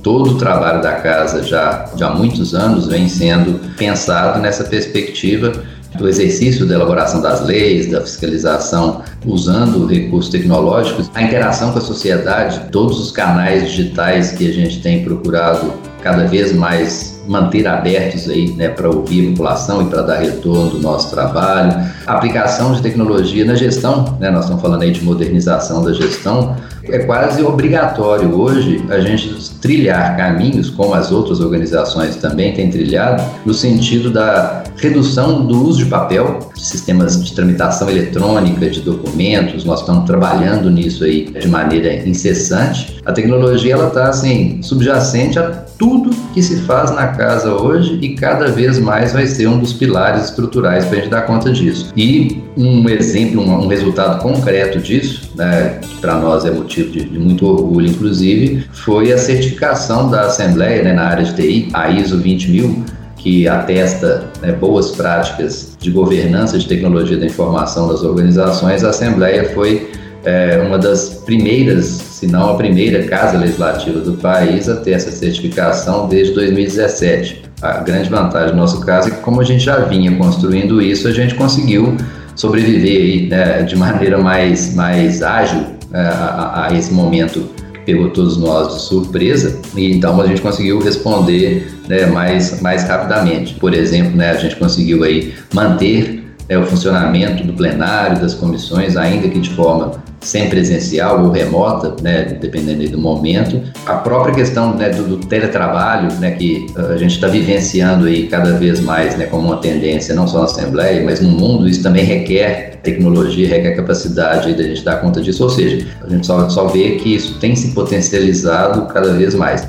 todo 0.02 0.32
o 0.32 0.36
trabalho 0.36 0.82
da 0.82 0.94
casa 0.96 1.44
já, 1.44 1.88
já 1.96 2.08
há 2.08 2.14
muitos 2.14 2.56
anos 2.56 2.88
vem 2.88 3.08
sendo 3.08 3.60
pensado 3.76 4.40
nessa 4.40 4.64
perspectiva 4.64 5.52
do 5.98 6.08
exercício 6.08 6.66
da 6.66 6.74
elaboração 6.74 7.20
das 7.20 7.44
leis, 7.44 7.90
da 7.90 8.00
fiscalização 8.00 9.02
usando 9.26 9.86
recursos 9.86 10.30
tecnológicos, 10.30 11.10
a 11.14 11.22
interação 11.22 11.72
com 11.72 11.78
a 11.78 11.82
sociedade, 11.82 12.70
todos 12.70 12.98
os 12.98 13.10
canais 13.10 13.70
digitais 13.70 14.32
que 14.32 14.48
a 14.48 14.52
gente 14.52 14.80
tem 14.80 15.04
procurado 15.04 15.72
cada 16.02 16.26
vez 16.26 16.52
mais 16.52 17.12
manter 17.28 17.66
abertos 17.66 18.28
aí, 18.28 18.50
né, 18.52 18.68
para 18.68 18.88
ouvir 18.88 19.28
a 19.28 19.30
população 19.30 19.82
e 19.82 19.86
para 19.86 20.02
dar 20.02 20.18
retorno 20.18 20.70
do 20.70 20.78
nosso 20.80 21.10
trabalho. 21.10 21.88
A 22.06 22.14
aplicação 22.14 22.72
de 22.72 22.82
tecnologia 22.82 23.44
na 23.44 23.54
gestão, 23.54 24.16
né, 24.18 24.30
nós 24.30 24.44
estamos 24.44 24.60
falando 24.60 24.82
aí 24.82 24.90
de 24.90 25.04
modernização 25.04 25.84
da 25.84 25.92
gestão, 25.92 26.56
é 26.84 26.98
quase 27.00 27.42
obrigatório 27.42 28.32
hoje 28.34 28.84
a 28.88 29.00
gente 29.00 29.50
trilhar 29.60 30.16
caminhos, 30.16 30.70
como 30.70 30.94
as 30.94 31.12
outras 31.12 31.40
organizações 31.40 32.16
também 32.16 32.52
têm 32.52 32.70
trilhado, 32.70 33.22
no 33.44 33.54
sentido 33.54 34.10
da 34.10 34.64
redução 34.76 35.46
do 35.46 35.64
uso 35.64 35.84
de 35.84 35.86
papel, 35.86 36.38
de 36.54 36.64
sistemas 36.64 37.22
de 37.22 37.32
tramitação 37.34 37.88
eletrônica 37.88 38.68
de 38.68 38.80
documentos, 38.80 39.64
nós 39.64 39.80
estamos 39.80 40.04
trabalhando 40.06 40.70
nisso 40.70 41.04
aí 41.04 41.26
de 41.26 41.48
maneira 41.48 41.94
incessante. 42.08 43.00
A 43.04 43.12
tecnologia 43.12 43.74
ela 43.74 43.88
está 43.88 44.08
assim 44.08 44.60
subjacente 44.62 45.38
a 45.38 45.64
tudo 45.82 46.10
que 46.32 46.40
se 46.40 46.60
faz 46.60 46.92
na 46.92 47.08
casa 47.08 47.52
hoje 47.52 47.98
e 48.00 48.14
cada 48.14 48.46
vez 48.46 48.78
mais 48.78 49.12
vai 49.12 49.26
ser 49.26 49.48
um 49.48 49.58
dos 49.58 49.72
pilares 49.72 50.26
estruturais 50.26 50.84
para 50.84 50.98
a 50.98 51.00
gente 51.00 51.10
dar 51.10 51.22
conta 51.22 51.50
disso. 51.50 51.92
E 51.96 52.40
um 52.56 52.88
exemplo, 52.88 53.42
um, 53.42 53.64
um 53.64 53.66
resultado 53.66 54.22
concreto 54.22 54.78
disso, 54.78 55.32
né, 55.34 55.80
que 55.82 55.96
para 55.96 56.14
nós 56.20 56.44
é 56.44 56.52
motivo 56.52 56.88
de, 56.92 57.04
de, 57.04 57.18
muito 57.18 57.44
orgulho, 57.44 57.88
inclusive, 57.88 58.64
foi 58.72 59.12
a 59.12 59.18
certificação 59.18 60.08
da 60.08 60.26
Assembleia 60.26 60.84
né, 60.84 60.92
na 60.92 61.02
área 61.02 61.24
de 61.24 61.34
TI, 61.34 61.68
a 61.72 61.90
ISO 61.90 62.16
20000, 62.16 62.84
que 63.16 63.48
atesta 63.48 64.30
né, 64.40 64.52
boas 64.52 64.92
práticas 64.92 65.76
de 65.80 65.90
governança 65.90 66.60
de 66.60 66.68
tecnologia 66.68 67.16
da 67.16 67.26
informação 67.26 67.88
das 67.88 68.04
organizações. 68.04 68.84
A 68.84 68.90
Assembleia 68.90 69.50
foi 69.52 69.90
é, 70.24 70.62
uma 70.64 70.78
das 70.78 71.08
primeiras, 71.24 72.11
se 72.22 72.28
não 72.28 72.50
a 72.50 72.54
primeira 72.54 73.02
casa 73.02 73.36
legislativa 73.36 73.98
do 73.98 74.12
país 74.12 74.68
a 74.68 74.76
ter 74.76 74.92
essa 74.92 75.10
certificação 75.10 76.06
desde 76.06 76.32
2017. 76.34 77.42
A 77.60 77.78
grande 77.78 78.08
vantagem 78.08 78.54
no 78.54 78.60
nosso 78.60 78.80
caso 78.82 79.08
é 79.08 79.10
que, 79.10 79.20
como 79.22 79.40
a 79.40 79.44
gente 79.44 79.64
já 79.64 79.80
vinha 79.80 80.16
construindo 80.16 80.80
isso, 80.80 81.08
a 81.08 81.10
gente 81.10 81.34
conseguiu 81.34 81.96
sobreviver 82.36 83.28
né, 83.28 83.62
de 83.62 83.74
maneira 83.74 84.18
mais, 84.18 84.72
mais 84.72 85.20
ágil 85.20 85.64
é, 85.92 85.98
a, 85.98 86.68
a, 86.68 86.78
esse 86.78 86.92
momento 86.92 87.50
que 87.74 87.80
pegou 87.80 88.10
todos 88.10 88.36
nós 88.36 88.72
de 88.72 88.82
surpresa 88.82 89.60
e 89.76 89.92
então 89.92 90.20
a 90.20 90.26
gente 90.28 90.40
conseguiu 90.40 90.78
responder 90.78 91.72
né, 91.88 92.06
mais, 92.06 92.60
mais 92.60 92.84
rapidamente. 92.84 93.54
Por 93.54 93.74
exemplo, 93.74 94.16
né, 94.16 94.30
a 94.30 94.36
gente 94.36 94.54
conseguiu 94.54 95.02
aí 95.02 95.34
manter 95.52 96.22
é, 96.48 96.56
o 96.56 96.64
funcionamento 96.66 97.42
do 97.42 97.52
plenário, 97.52 98.20
das 98.20 98.32
comissões, 98.32 98.96
ainda 98.96 99.28
que 99.28 99.40
de 99.40 99.50
forma 99.50 100.00
semi-presencial 100.22 101.24
ou 101.24 101.30
remota, 101.30 101.94
né, 102.02 102.36
dependendo 102.40 102.88
do 102.88 102.98
momento. 102.98 103.60
A 103.86 103.94
própria 103.94 104.34
questão 104.34 104.74
né, 104.74 104.88
do, 104.90 105.04
do, 105.04 105.16
teletrabalho, 105.18 106.12
né, 106.14 106.30
que 106.32 106.66
a 106.76 106.96
gente 106.96 107.14
está 107.14 107.26
vivenciando 107.26 108.06
aí 108.06 108.28
cada 108.28 108.52
vez 108.52 108.80
mais 108.80 109.16
né, 109.16 109.26
como 109.26 109.48
uma 109.48 109.58
tendência, 109.58 110.14
não 110.14 110.26
só 110.26 110.38
na 110.38 110.44
Assembleia, 110.44 111.04
mas 111.04 111.20
no 111.20 111.28
mundo, 111.28 111.68
isso 111.68 111.82
também 111.82 112.04
requer 112.04 112.78
tecnologia, 112.82 113.48
requer 113.48 113.72
capacidade 113.72 114.54
da 114.54 114.62
gente 114.62 114.84
dar 114.84 114.96
conta 115.00 115.20
disso, 115.20 115.42
ou 115.44 115.50
seja, 115.50 115.86
a 116.04 116.08
gente 116.08 116.26
só, 116.26 116.48
só 116.48 116.66
vê 116.66 116.92
que 116.96 117.14
isso 117.14 117.38
tem 117.38 117.54
se 117.54 117.72
potencializado 117.72 118.86
cada 118.86 119.12
vez 119.12 119.34
mais. 119.34 119.68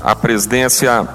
A 0.00 0.14
presidência 0.14 1.06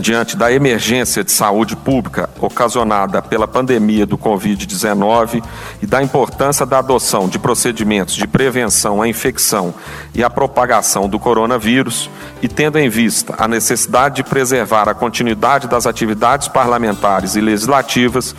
diante 0.00 0.36
da 0.36 0.50
emergência 0.50 1.22
de 1.22 1.30
saúde 1.30 1.76
pública 1.76 2.30
ocasionada 2.40 3.20
pela 3.20 3.46
pandemia 3.46 4.06
do 4.06 4.16
Covid-19 4.16 5.42
e 5.82 5.86
da 5.86 6.02
importância 6.02 6.64
da 6.64 6.78
adoção 6.78 7.28
de 7.28 7.38
procedimentos 7.38 8.14
de 8.14 8.26
prevenção 8.26 9.02
à 9.02 9.06
infecção 9.06 9.74
e 10.14 10.24
à 10.24 10.30
propagação 10.30 11.08
do 11.08 11.18
coronavírus, 11.18 12.10
e 12.42 12.48
tendo 12.48 12.78
em 12.78 12.88
vista 12.88 13.34
a 13.38 13.46
necessidade 13.46 14.16
de 14.16 14.24
preservar 14.24 14.88
a 14.88 14.94
continuidade 14.94 15.68
das 15.68 15.86
atividades 15.86 16.48
parlamentares 16.48 17.36
e 17.36 17.40
legislativas, 17.40 18.34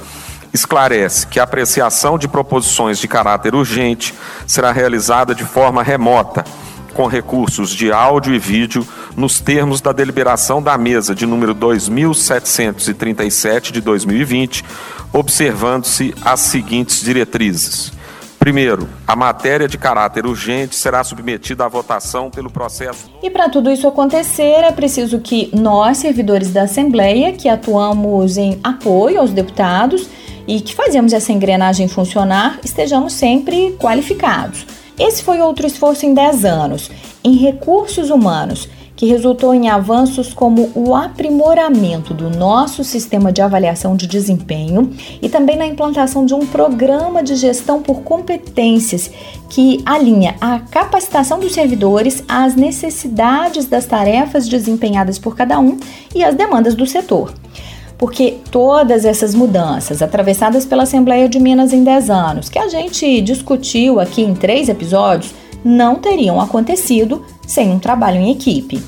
esclarece 0.54 1.28
que 1.28 1.40
a 1.40 1.44
apreciação 1.44 2.18
de 2.18 2.28
proposições 2.28 3.00
de 3.00 3.08
caráter 3.08 3.56
urgente 3.56 4.14
será 4.46 4.72
realizada 4.72 5.34
de 5.34 5.46
forma 5.46 5.82
remota 5.82 6.44
com 6.92 7.08
recursos 7.08 7.72
de 7.72 7.92
áudio 7.92 8.34
e 8.34 8.40
vídeo 8.40 8.88
nos 9.16 9.40
termos 9.40 9.82
da 9.82 9.92
deliberação 9.92 10.62
da 10.62 10.78
mesa 10.78 11.16
de 11.16 11.26
número 11.26 11.54
2737 11.54 13.74
de 13.74 13.82
2020, 13.82 14.64
observando-se 15.14 16.14
as 16.24 16.40
seguintes 16.42 17.02
diretrizes. 17.02 17.92
Primeiro, 18.42 18.90
a 19.06 19.16
matéria 19.16 19.68
de 19.68 19.78
caráter 19.78 20.26
urgente 20.26 20.76
será 20.76 21.04
submetida 21.04 21.64
à 21.64 21.68
votação 21.68 22.32
pelo 22.32 22.50
processo. 22.50 23.08
E 23.22 23.30
para 23.30 23.48
tudo 23.50 23.70
isso 23.70 23.88
acontecer, 23.88 24.64
é 24.64 24.72
preciso 24.72 25.20
que 25.20 25.52
nós, 25.54 26.00
servidores 26.00 26.52
da 26.52 26.64
Assembleia, 26.64 27.34
que 27.34 27.48
atuamos 27.48 28.38
em 28.38 28.60
apoio 28.64 29.20
aos 29.20 29.32
deputados 29.32 30.10
e 30.48 30.60
que 30.60 30.74
fazemos 30.74 31.14
essa 31.14 31.32
engrenagem 31.32 31.88
funcionar, 31.88 32.58
estejamos 32.64 33.14
sempre 33.14 33.78
qualificados. 33.80 34.66
Esse 35.00 35.24
foi 35.24 35.42
outro 35.42 35.66
esforço 35.66 36.06
em 36.06 36.14
10 36.14 36.46
anos, 36.46 36.92
em 37.24 37.36
recursos 37.36 38.10
humanos 38.10 38.68
que 39.02 39.08
resultou 39.08 39.52
em 39.52 39.68
avanços 39.68 40.32
como 40.32 40.72
o 40.76 40.94
aprimoramento 40.94 42.14
do 42.14 42.30
nosso 42.30 42.84
sistema 42.84 43.32
de 43.32 43.42
avaliação 43.42 43.96
de 43.96 44.06
desempenho 44.06 44.94
e 45.20 45.28
também 45.28 45.58
na 45.58 45.66
implantação 45.66 46.24
de 46.24 46.36
um 46.36 46.46
programa 46.46 47.24
de 47.24 47.36
gestão 47.36 47.82
por 47.82 48.04
competências 48.04 49.10
que 49.50 49.82
alinha 49.88 50.36
a 50.40 50.60
capacitação 50.60 51.40
dos 51.40 51.54
servidores 51.54 52.24
às 52.28 52.56
necessidades 52.56 53.66
das 53.66 53.88
tarefas 53.88 54.48
desempenhadas 54.48 55.18
por 55.18 55.36
cada 55.36 55.60
um 55.60 55.80
e 56.14 56.24
às 56.24 56.36
demandas 56.36 56.76
do 56.76 56.86
setor 56.86 57.34
porque 58.02 58.40
todas 58.50 59.06
essas 59.06 59.36
mudanças 59.36 60.02
atravessadas 60.02 60.66
pela 60.66 60.84
Assembleia 60.84 61.30
de 61.30 61.40
Minas 61.40 61.72
em 61.72 61.84
10 61.84 62.10
anos, 62.10 62.50
que 62.50 62.58
a 62.58 62.68
gente 62.68 63.22
discutiu 63.22 64.00
aqui 64.00 64.24
em 64.24 64.34
três 64.34 64.70
episódios, 64.70 65.36
não 65.64 65.98
teriam 65.98 66.42
acontecido 66.42 67.24
sem 67.46 67.70
um 67.70 67.78
trabalho 67.78 68.18
em 68.18 68.32
equipe. 68.32 68.82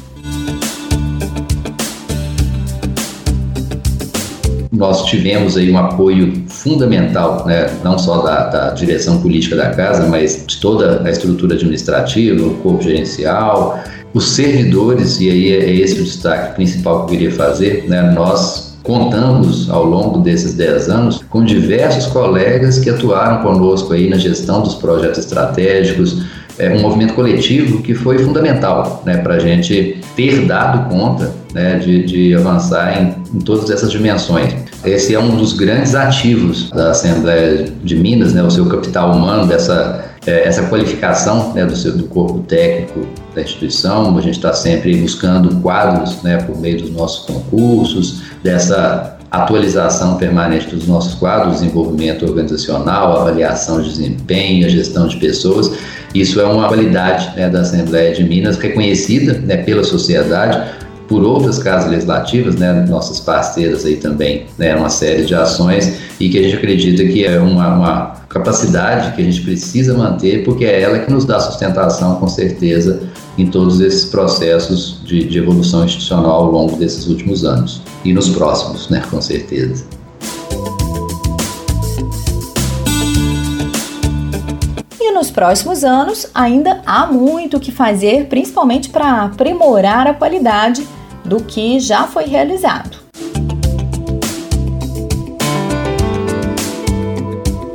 Nós 4.71 5.05
tivemos 5.05 5.57
aí 5.57 5.71
um 5.71 5.77
apoio 5.77 6.43
fundamental, 6.47 7.45
né, 7.45 7.69
não 7.83 7.99
só 7.99 8.23
da, 8.23 8.47
da, 8.47 8.69
direção 8.71 9.21
política 9.21 9.55
da 9.55 9.69
casa, 9.69 10.07
mas 10.07 10.43
de 10.47 10.59
toda 10.59 11.07
a 11.07 11.11
estrutura 11.11 11.53
administrativa, 11.53 12.43
o 12.43 12.55
corpo 12.55 12.81
gerencial, 12.81 13.79
os 14.11 14.31
servidores, 14.31 15.21
e 15.21 15.29
aí 15.29 15.51
é 15.51 15.71
esse 15.71 16.01
o 16.01 16.03
destaque 16.03 16.55
principal 16.55 17.05
que 17.05 17.13
eu 17.13 17.19
queria 17.19 17.31
fazer, 17.31 17.87
né, 17.87 18.01
nós 18.11 18.62
contamos 18.83 19.69
ao 19.69 19.85
longo 19.85 20.19
desses 20.19 20.53
10 20.53 20.89
anos 20.89 21.23
com 21.29 21.43
diversos 21.43 22.05
colegas 22.07 22.79
que 22.79 22.89
atuaram 22.89 23.41
conosco 23.41 23.93
aí 23.93 24.09
na 24.09 24.17
gestão 24.17 24.61
dos 24.61 24.75
projetos 24.75 25.19
estratégicos, 25.19 26.23
é, 26.59 26.69
um 26.69 26.81
movimento 26.81 27.13
coletivo 27.13 27.81
que 27.81 27.95
foi 27.95 28.19
fundamental 28.19 29.01
né, 29.05 29.17
para 29.17 29.35
a 29.35 29.39
gente 29.39 29.99
ter 30.15 30.45
dado 30.45 30.87
conta 30.89 31.31
né, 31.53 31.79
de, 31.79 32.03
de, 32.03 32.35
avançar 32.35 33.01
em, 33.01 33.37
em, 33.37 33.39
todas 33.39 33.71
essas 33.71 33.91
dimensões. 33.91 34.53
Esse 34.85 35.15
é 35.15 35.19
um 35.19 35.35
dos 35.35 35.53
grandes 35.53 35.95
ativos 35.95 36.69
da 36.69 36.91
Assembleia 36.91 37.65
de 37.83 37.95
Minas, 37.95 38.33
né, 38.33 38.43
o 38.43 38.51
seu 38.51 38.67
capital 38.67 39.13
humano, 39.13 39.47
dessa 39.47 40.13
é, 40.25 40.47
essa 40.47 40.63
qualificação 40.67 41.53
né, 41.53 41.65
do, 41.65 41.75
seu, 41.75 41.95
do 41.97 42.05
corpo 42.05 42.39
técnico 42.39 43.05
da 43.35 43.41
instituição. 43.41 44.17
A 44.17 44.21
gente 44.21 44.35
está 44.35 44.53
sempre 44.53 44.95
buscando 44.97 45.59
quadros 45.61 46.21
né, 46.21 46.37
por 46.37 46.57
meio 46.59 46.77
dos 46.77 46.91
nossos 46.91 47.25
concursos, 47.25 48.21
dessa 48.43 49.17
atualização 49.31 50.17
permanente 50.17 50.67
dos 50.67 50.85
nossos 50.87 51.15
quadros, 51.15 51.61
desenvolvimento 51.61 52.23
organizacional, 52.23 53.17
avaliação 53.17 53.81
de 53.81 53.89
desempenho, 53.89 54.69
gestão 54.69 55.07
de 55.07 55.17
pessoas. 55.17 55.71
Isso 56.13 56.39
é 56.39 56.45
uma 56.45 56.67
qualidade 56.67 57.35
né, 57.35 57.49
da 57.49 57.61
Assembleia 57.61 58.13
de 58.13 58.23
Minas 58.23 58.57
reconhecida 58.57 59.33
né, 59.39 59.57
pela 59.57 59.83
sociedade, 59.83 60.71
por 61.07 61.23
outras 61.23 61.59
casas 61.59 61.91
legislativas, 61.91 62.55
né, 62.55 62.85
nossas 62.87 63.19
parceiras 63.19 63.85
aí 63.85 63.97
também, 63.97 64.45
né, 64.57 64.75
uma 64.75 64.89
série 64.89 65.25
de 65.25 65.35
ações 65.35 65.93
e 66.19 66.29
que 66.29 66.39
a 66.39 66.43
gente 66.43 66.55
acredita 66.55 67.03
que 67.03 67.25
é 67.25 67.39
uma, 67.39 67.75
uma 67.75 68.05
capacidade 68.29 69.15
que 69.15 69.21
a 69.21 69.25
gente 69.25 69.41
precisa 69.41 69.93
manter, 69.95 70.43
porque 70.43 70.65
é 70.65 70.81
ela 70.81 70.99
que 70.99 71.11
nos 71.11 71.25
dá 71.25 71.39
sustentação, 71.39 72.15
com 72.15 72.27
certeza, 72.27 73.01
em 73.37 73.47
todos 73.47 73.79
esses 73.79 74.05
processos 74.05 75.01
de, 75.03 75.23
de 75.25 75.37
evolução 75.37 75.85
institucional 75.85 76.45
ao 76.45 76.51
longo 76.51 76.75
desses 76.77 77.07
últimos 77.07 77.43
anos 77.43 77.81
e 78.03 78.13
nos 78.13 78.29
próximos, 78.29 78.89
né, 78.89 79.03
com 79.09 79.21
certeza. 79.21 79.83
Próximos 85.33 85.83
anos 85.83 86.27
ainda 86.33 86.81
há 86.85 87.07
muito 87.07 87.57
o 87.57 87.59
que 87.59 87.71
fazer, 87.71 88.27
principalmente 88.27 88.89
para 88.89 89.23
aprimorar 89.23 90.07
a 90.07 90.13
qualidade 90.13 90.87
do 91.25 91.43
que 91.43 91.79
já 91.79 92.07
foi 92.07 92.25
realizado. 92.25 92.97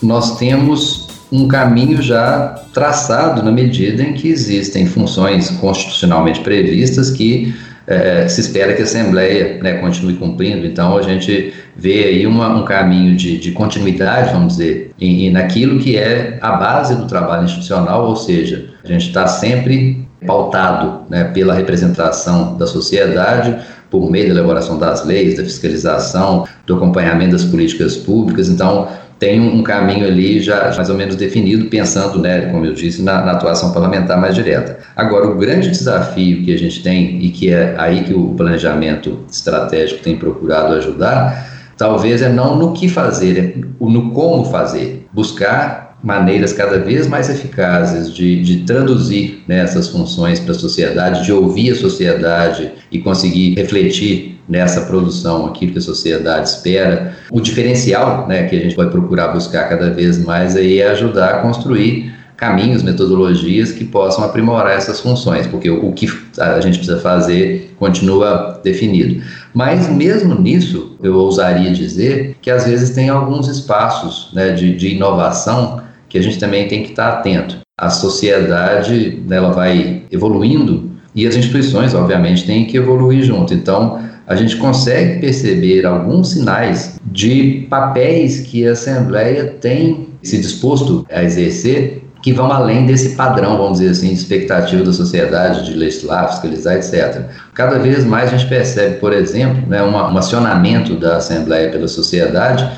Nós 0.01 0.38
temos 0.38 1.09
um 1.31 1.47
caminho 1.47 2.01
já 2.01 2.62
traçado 2.73 3.42
na 3.42 3.51
medida 3.51 4.03
em 4.03 4.14
que 4.14 4.29
existem 4.29 4.87
funções 4.87 5.51
constitucionalmente 5.51 6.40
previstas 6.40 7.11
que 7.11 7.55
é, 7.88 8.29
se 8.29 8.42
espera 8.42 8.74
que 8.74 8.83
a 8.83 8.85
Assembleia 8.85 9.59
né, 9.62 9.74
continue 9.79 10.14
cumprindo. 10.14 10.66
Então, 10.66 10.98
a 10.98 11.03
gente 11.03 11.55
vê 11.74 12.05
aí 12.05 12.27
uma, 12.27 12.48
um 12.48 12.64
caminho 12.64 13.16
de, 13.16 13.38
de, 13.38 13.51
continuidade, 13.53 14.31
vamos 14.31 14.59
dizer, 14.59 14.90
em, 15.01 15.27
em, 15.27 15.31
naquilo 15.31 15.81
que 15.81 15.96
é 15.96 16.38
a 16.42 16.53
base 16.53 16.94
do 16.94 17.07
trabalho 17.07 17.44
institucional, 17.44 18.07
ou 18.07 18.14
seja, 18.14 18.66
a 18.85 18.88
gente 18.88 19.07
está 19.07 19.27
sempre 19.27 20.07
pautado 20.27 21.07
né, 21.09 21.24
pela 21.24 21.55
representação 21.55 22.59
da 22.59 22.66
sociedade, 22.66 23.57
por 23.90 24.11
meio 24.11 24.27
da 24.27 24.35
elaboração 24.35 24.79
das 24.79 25.07
leis, 25.07 25.38
da 25.38 25.44
fiscalização, 25.44 26.46
do 26.66 26.74
acompanhamento 26.74 27.33
das 27.33 27.44
políticas 27.44 27.96
públicas. 27.96 28.51
Então, 28.51 28.88
tem 29.19 29.41
um 29.41 29.63
caminho 29.63 30.07
ali 30.07 30.41
já 30.41 30.73
mais 30.77 30.89
ou 30.89 30.97
menos 30.97 31.17
definido, 31.17 31.67
pensando, 31.67 32.21
né, 32.21 32.43
como 32.53 32.65
eu 32.65 32.73
disse, 32.73 33.03
na, 33.03 33.25
na, 33.25 33.33
atuação 33.33 33.73
parlamentar 33.73 34.21
mais 34.21 34.35
direta. 34.35 34.79
Agora, 34.95 35.27
o 35.27 35.37
grande 35.37 35.71
desafio 35.71 36.43
que 36.45 36.55
a 36.55 36.59
gente 36.59 36.83
tem, 36.83 37.21
e 37.23 37.31
que 37.31 37.51
é 37.51 37.75
aí 37.79 38.05
que 38.05 38.15
o 38.15 38.35
planejamento 38.35 39.21
estratégico 39.31 40.03
tem 40.03 40.17
procurado 40.17 40.75
ajudar, 40.75 41.49
talvez 41.77 42.23
é 42.23 42.29
não 42.29 42.57
no 42.57 42.73
que 42.73 42.89
fazer, 42.89 43.39
é 43.39 43.55
no 43.81 44.13
como 44.13 44.45
fazer. 44.45 45.07
Buscar 45.13 45.89
maneiras 46.03 46.53
cada 46.53 46.79
vez 46.79 47.09
mais 47.09 47.29
eficazes 47.29 48.15
de, 48.15 48.41
de 48.41 48.59
traduzir 48.59 49.43
né, 49.49 49.59
essas 49.61 49.89
funções 49.89 50.39
para 50.39 50.53
a 50.53 50.59
sociedade, 50.59 51.25
de 51.25 51.33
ouvir 51.33 51.73
a 51.73 51.75
sociedade 51.75 52.71
e 52.93 53.01
conseguir 53.01 53.55
refletir 53.57 54.38
nessa 54.49 54.83
produção 54.83 55.47
aquilo 55.47 55.73
que 55.73 55.79
a 55.79 55.83
sociedade 55.83 56.49
espera. 56.49 57.15
O 57.31 57.41
diferencial 57.41 58.27
né, 58.27 58.45
que 58.45 58.57
a 58.57 58.61
gente 58.61 58.75
vai 58.75 58.89
procurar 58.89 59.29
buscar 59.29 59.69
cada 59.69 59.91
vez 59.91 60.25
mais 60.25 60.57
aí 60.57 60.81
é 60.81 60.89
ajudar 60.91 61.35
a 61.35 61.39
construir 61.41 62.17
caminhos, 62.39 62.85
metodologias 62.85 63.73
que 63.73 63.85
possam 63.85 64.25
aprimorar 64.25 64.77
essas 64.77 65.01
funções, 65.01 65.47
porque 65.49 65.69
o 65.69 65.93
que 65.93 66.09
a 66.39 66.61
gente 66.61 66.79
precisa 66.79 67.01
fazer 67.01 67.75
continua 67.79 68.61
definido. 68.63 69.21
Mas 69.53 69.89
mesmo 69.89 70.37
nisso, 70.37 70.97
eu 71.03 71.15
ousaria 71.15 71.73
dizer 71.73 72.37
que 72.41 72.49
às 72.49 72.65
vezes 72.65 72.91
tem 72.91 73.09
alguns 73.09 73.49
espaços 73.49 74.31
né, 74.33 74.53
de, 74.53 74.77
de 74.77 74.95
inovação 74.95 75.83
que 76.09 76.17
a 76.17 76.23
gente 76.23 76.39
também 76.39 76.69
tem 76.69 76.85
que 76.85 76.91
estar 76.91 77.09
atento. 77.09 77.59
A 77.77 77.91
sociedade 77.91 79.21
ela 79.29 79.51
vai 79.51 80.05
evoluindo 80.11 80.93
e 81.15 81.27
as 81.27 81.35
instituições, 81.35 81.93
obviamente, 81.93 82.47
têm 82.47 82.67
que 82.67 82.77
evoluir 82.77 83.25
junto. 83.25 83.53
Então, 83.53 84.01
a 84.29 84.37
gente 84.37 84.57
consegue 84.57 85.21
perceber 85.21 85.87
alguns 85.87 86.33
sinais 86.33 87.01
de 87.07 87.67
papéis 87.71 88.41
que 88.41 88.69
a 88.69 88.73
Assembleia 88.73 89.57
tem 89.59 90.09
se 90.23 90.37
disposto 90.37 91.07
a 91.11 91.25
exercer 91.25 92.05
que 92.21 92.33
vão 92.33 92.53
além 92.53 92.85
desse 92.85 93.17
padrão, 93.17 93.57
vamos 93.57 93.79
dizer 93.79 93.93
assim, 93.93 94.09
de 94.09 94.14
expectativa 94.14 94.83
da 94.83 94.93
sociedade 94.93 95.64
de 95.64 95.73
legislar, 95.73 96.29
fiscalizar, 96.31 96.77
etc. 96.77 97.23
Cada 97.55 97.79
vez 97.79 98.05
mais 98.05 98.33
a 98.33 98.37
gente 98.37 98.49
percebe, 98.49 98.97
por 98.97 99.12
exemplo, 99.12 99.67
né, 99.67 99.83
um, 99.83 100.19
acionamento 100.19 100.97
da 100.97 101.17
Assembleia 101.17 101.71
pela 101.71 101.88
sociedade 101.88 102.69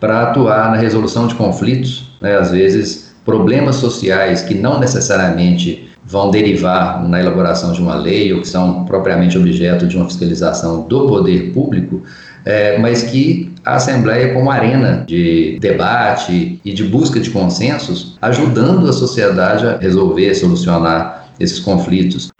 para 0.00 0.24
atuar 0.24 0.72
na 0.72 0.76
resolução 0.76 1.26
de 1.26 1.34
conflitos, 1.36 2.10
né, 2.20 2.36
às 2.36 2.50
vezes 2.50 3.14
problemas 3.24 3.76
sociais 3.76 4.42
que 4.42 4.54
não 4.54 4.80
necessariamente 4.80 5.87
vão 6.08 6.30
derivar 6.30 7.06
na 7.06 7.20
elaboração 7.20 7.72
de 7.72 7.82
uma 7.82 7.94
lei 7.94 8.32
ou 8.32 8.40
que 8.40 8.48
são 8.48 8.86
propriamente 8.86 9.36
objeto 9.36 9.86
de 9.86 9.96
uma 9.96 10.06
fiscalização 10.06 10.88
do 10.88 11.06
poder 11.06 11.52
público, 11.52 12.02
é, 12.46 12.78
mas 12.78 13.02
que 13.02 13.52
a 13.62 13.76
Assembleia 13.76 14.32
como 14.32 14.50
arena 14.50 15.04
de 15.06 15.58
debate 15.60 16.58
e 16.64 16.72
de 16.72 16.84
busca 16.84 17.20
de 17.20 17.28
consensos, 17.28 18.16
ajudando 18.22 18.88
a 18.88 18.92
sociedade 18.92 19.66
a 19.66 19.76
resolver, 19.76 20.34
solucionar 20.34 21.28
esses 21.38 21.60
conflitos. 21.60 22.30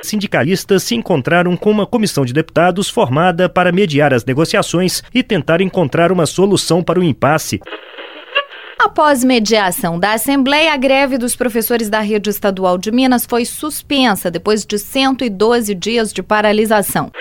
Sindicalistas 0.00 0.84
se 0.84 0.94
encontraram 0.94 1.56
com 1.56 1.72
uma 1.72 1.86
comissão 1.86 2.24
de 2.24 2.32
deputados 2.32 2.88
formada 2.88 3.48
para 3.48 3.72
mediar 3.72 4.14
as 4.14 4.24
negociações 4.24 5.02
e 5.12 5.24
tentar 5.24 5.60
encontrar 5.60 6.12
uma 6.12 6.24
solução 6.24 6.84
para 6.84 7.00
o 7.00 7.02
impasse. 7.02 7.60
Após 8.88 9.22
mediação 9.22 10.00
da 10.00 10.14
Assembleia, 10.14 10.72
a 10.72 10.76
greve 10.78 11.18
dos 11.18 11.36
professores 11.36 11.90
da 11.90 12.00
rede 12.00 12.30
estadual 12.30 12.78
de 12.78 12.90
Minas 12.90 13.26
foi 13.26 13.44
suspensa 13.44 14.30
depois 14.30 14.64
de 14.64 14.78
112 14.78 15.74
dias 15.74 16.10
de 16.10 16.22
paralisação. 16.22 17.12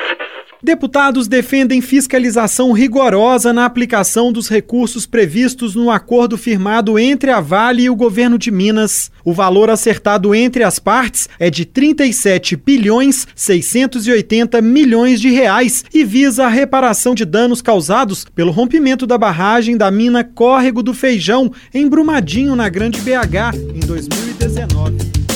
Deputados 0.61 1.27
defendem 1.27 1.81
fiscalização 1.81 2.71
rigorosa 2.71 3.53
na 3.53 3.65
aplicação 3.65 4.31
dos 4.31 4.49
recursos 4.49 5.05
previstos 5.05 5.75
no 5.75 5.91
acordo 5.91 6.35
firmado 6.35 6.97
entre 6.97 7.29
a 7.29 7.39
Vale 7.39 7.83
e 7.83 7.89
o 7.89 7.95
governo 7.95 8.39
de 8.39 8.49
Minas. 8.49 9.11
O 9.23 9.33
valor 9.33 9.69
acertado 9.69 10.33
entre 10.33 10.63
as 10.63 10.79
partes 10.79 11.29
é 11.39 11.51
de 11.51 11.63
37 11.63 12.55
bilhões 12.55 13.27
680 13.35 14.59
milhões 14.61 15.21
de 15.21 15.29
reais 15.29 15.85
e 15.93 16.03
visa 16.03 16.45
a 16.45 16.49
reparação 16.49 17.13
de 17.13 17.23
danos 17.23 17.61
causados 17.61 18.25
pelo 18.25 18.51
rompimento 18.51 19.05
da 19.05 19.17
barragem 19.17 19.77
da 19.77 19.91
mina 19.91 20.23
Córrego 20.23 20.81
do 20.81 20.93
Feijão 20.93 21.51
em 21.73 21.87
Brumadinho, 21.87 22.55
na 22.55 22.67
Grande 22.67 22.99
BH, 23.01 23.55
em 23.75 23.85
2019. 23.85 25.26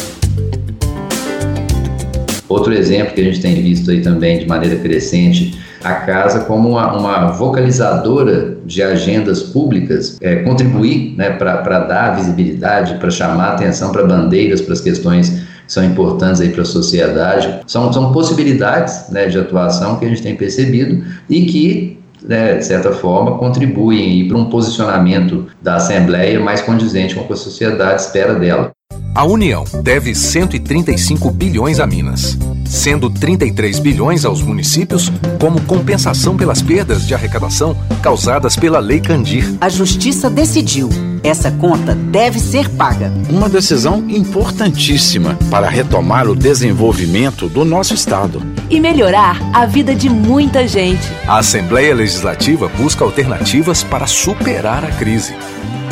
Outro 2.51 2.73
exemplo 2.73 3.13
que 3.13 3.21
a 3.21 3.23
gente 3.23 3.41
tem 3.41 3.55
visto 3.55 3.89
aí 3.89 4.01
também 4.01 4.39
de 4.39 4.47
maneira 4.47 4.75
crescente, 4.77 5.57
a 5.83 5.93
casa 5.93 6.41
como 6.41 6.69
uma, 6.69 6.97
uma 6.97 7.27
vocalizadora 7.31 8.57
de 8.65 8.83
agendas 8.83 9.41
públicas, 9.41 10.17
é, 10.21 10.35
contribuir 10.43 11.15
né, 11.17 11.31
para 11.31 11.79
dar 11.79 12.15
visibilidade, 12.15 12.95
para 12.95 13.09
chamar 13.09 13.53
atenção 13.53 13.91
para 13.91 14.03
bandeiras, 14.03 14.61
para 14.61 14.73
as 14.73 14.81
questões 14.81 15.29
que 15.29 15.73
são 15.73 15.83
importantes 15.83 16.41
aí 16.41 16.49
para 16.49 16.63
a 16.63 16.65
sociedade. 16.65 17.61
São, 17.65 17.91
são 17.91 18.11
possibilidades 18.11 19.09
né, 19.09 19.27
de 19.27 19.39
atuação 19.39 19.97
que 19.97 20.05
a 20.05 20.09
gente 20.09 20.21
tem 20.21 20.35
percebido 20.35 21.03
e 21.29 21.45
que 21.45 22.01
né, 22.23 22.57
de 22.57 22.65
certa 22.65 22.91
forma, 22.91 23.37
contribuem 23.37 24.27
para 24.27 24.37
um 24.37 24.45
posicionamento 24.45 25.47
da 25.61 25.75
Assembleia 25.75 26.39
mais 26.39 26.61
condizente 26.61 27.15
com 27.15 27.21
o 27.21 27.27
que 27.27 27.33
a 27.33 27.37
sociedade 27.37 28.01
espera 28.01 28.35
dela. 28.35 28.71
A 29.13 29.25
União 29.25 29.65
deve 29.83 30.15
135 30.15 31.31
bilhões 31.31 31.81
a 31.81 31.85
Minas, 31.85 32.37
sendo 32.65 33.09
33 33.09 33.79
bilhões 33.79 34.23
aos 34.23 34.41
municípios 34.41 35.11
como 35.37 35.59
compensação 35.63 36.37
pelas 36.37 36.61
perdas 36.61 37.05
de 37.05 37.13
arrecadação 37.13 37.75
causadas 38.01 38.55
pela 38.55 38.79
Lei 38.79 39.01
Candir. 39.01 39.43
A 39.59 39.67
Justiça 39.67 40.29
decidiu. 40.29 40.89
Essa 41.23 41.51
conta 41.51 41.93
deve 41.93 42.39
ser 42.39 42.69
paga. 42.69 43.11
Uma 43.29 43.49
decisão 43.49 44.09
importantíssima 44.09 45.37
para 45.49 45.69
retomar 45.69 46.29
o 46.29 46.35
desenvolvimento 46.35 47.49
do 47.49 47.65
nosso 47.65 47.93
Estado 47.93 48.41
e 48.69 48.79
melhorar 48.79 49.37
a 49.53 49.65
vida 49.65 49.93
de 49.93 50.09
muita 50.09 50.65
gente. 50.65 51.05
A 51.27 51.39
Assembleia 51.39 51.93
Legislativa 51.93 52.69
busca 52.69 53.03
alternativas 53.03 53.83
para 53.83 54.07
superar 54.07 54.85
a 54.85 54.91
crise. 54.91 55.35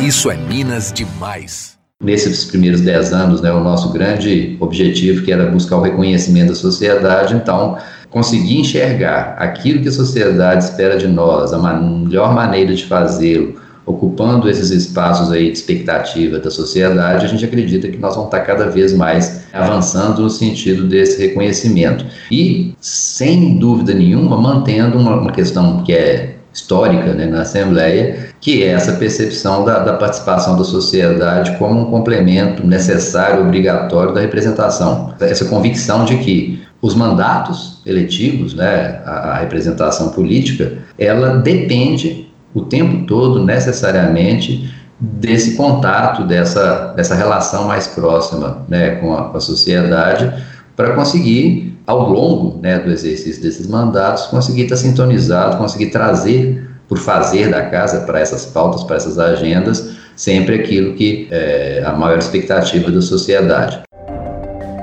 Isso 0.00 0.30
é 0.30 0.36
Minas 0.38 0.90
demais 0.90 1.79
nesses 2.02 2.46
primeiros 2.46 2.80
dez 2.80 3.12
anos, 3.12 3.42
né, 3.42 3.52
o 3.52 3.60
nosso 3.60 3.92
grande 3.92 4.56
objetivo 4.58 5.22
que 5.22 5.30
era 5.30 5.50
buscar 5.50 5.76
o 5.76 5.82
reconhecimento 5.82 6.48
da 6.48 6.54
sociedade, 6.54 7.34
então 7.34 7.76
conseguir 8.08 8.58
enxergar 8.58 9.36
aquilo 9.38 9.82
que 9.82 9.88
a 9.88 9.92
sociedade 9.92 10.64
espera 10.64 10.96
de 10.96 11.06
nós, 11.06 11.52
a 11.52 11.58
melhor 11.58 12.34
maneira 12.34 12.74
de 12.74 12.84
fazê-lo, 12.86 13.60
ocupando 13.84 14.48
esses 14.48 14.70
espaços 14.70 15.30
aí 15.30 15.46
de 15.50 15.58
expectativa 15.58 16.38
da 16.38 16.50
sociedade, 16.50 17.24
a 17.24 17.28
gente 17.28 17.44
acredita 17.44 17.88
que 17.88 17.98
nós 17.98 18.14
vamos 18.14 18.28
estar 18.28 18.40
cada 18.40 18.70
vez 18.70 18.94
mais 18.94 19.44
avançando 19.52 20.22
no 20.22 20.30
sentido 20.30 20.86
desse 20.86 21.20
reconhecimento. 21.20 22.06
E, 22.30 22.74
sem 22.80 23.58
dúvida 23.58 23.92
nenhuma, 23.92 24.40
mantendo 24.40 24.98
uma, 24.98 25.16
uma 25.16 25.32
questão 25.32 25.82
que 25.82 25.92
é 25.92 26.36
histórica 26.52 27.12
né, 27.14 27.26
na 27.26 27.42
Assembleia, 27.42 28.29
que 28.40 28.62
é 28.62 28.68
essa 28.68 28.92
percepção 28.92 29.64
da, 29.64 29.80
da, 29.80 29.94
participação 29.94 30.56
da 30.56 30.64
sociedade 30.64 31.56
como 31.58 31.80
um 31.80 31.90
complemento 31.90 32.66
necessário, 32.66 33.42
obrigatório 33.42 34.14
da 34.14 34.20
representação. 34.20 35.14
Essa 35.20 35.44
convicção 35.44 36.06
de 36.06 36.16
que 36.16 36.62
os 36.80 36.94
mandatos 36.94 37.82
eletivos, 37.84 38.54
né, 38.54 39.02
a, 39.04 39.10
a 39.10 39.38
representação 39.38 40.08
política, 40.08 40.78
ela 40.98 41.36
depende 41.36 42.30
o 42.54 42.62
tempo 42.62 43.06
todo, 43.06 43.44
necessariamente, 43.44 44.74
desse 44.98 45.54
contato, 45.54 46.24
dessa, 46.24 46.92
dessa 46.96 47.14
relação 47.14 47.66
mais 47.66 47.86
próxima 47.86 48.64
né, 48.68 48.96
com, 48.96 49.14
a, 49.14 49.24
com 49.24 49.36
a 49.36 49.40
sociedade, 49.40 50.32
para 50.74 50.94
conseguir, 50.94 51.78
ao 51.86 52.08
longo 52.08 52.58
né, 52.60 52.78
do 52.78 52.90
exercício 52.90 53.42
desses 53.42 53.66
mandatos, 53.66 54.26
conseguir 54.26 54.62
estar 54.62 54.76
sintonizado, 54.76 55.58
conseguir 55.58 55.90
trazer 55.90 56.69
por 56.90 56.98
fazer 56.98 57.48
da 57.48 57.66
casa 57.66 58.00
para 58.00 58.18
essas 58.18 58.44
pautas, 58.44 58.82
para 58.82 58.96
essas 58.96 59.16
agendas, 59.16 59.92
sempre 60.16 60.56
aquilo 60.56 60.94
que 60.94 61.28
é 61.30 61.84
a 61.86 61.92
maior 61.92 62.18
expectativa 62.18 62.90
da 62.90 63.00
sociedade. 63.00 63.80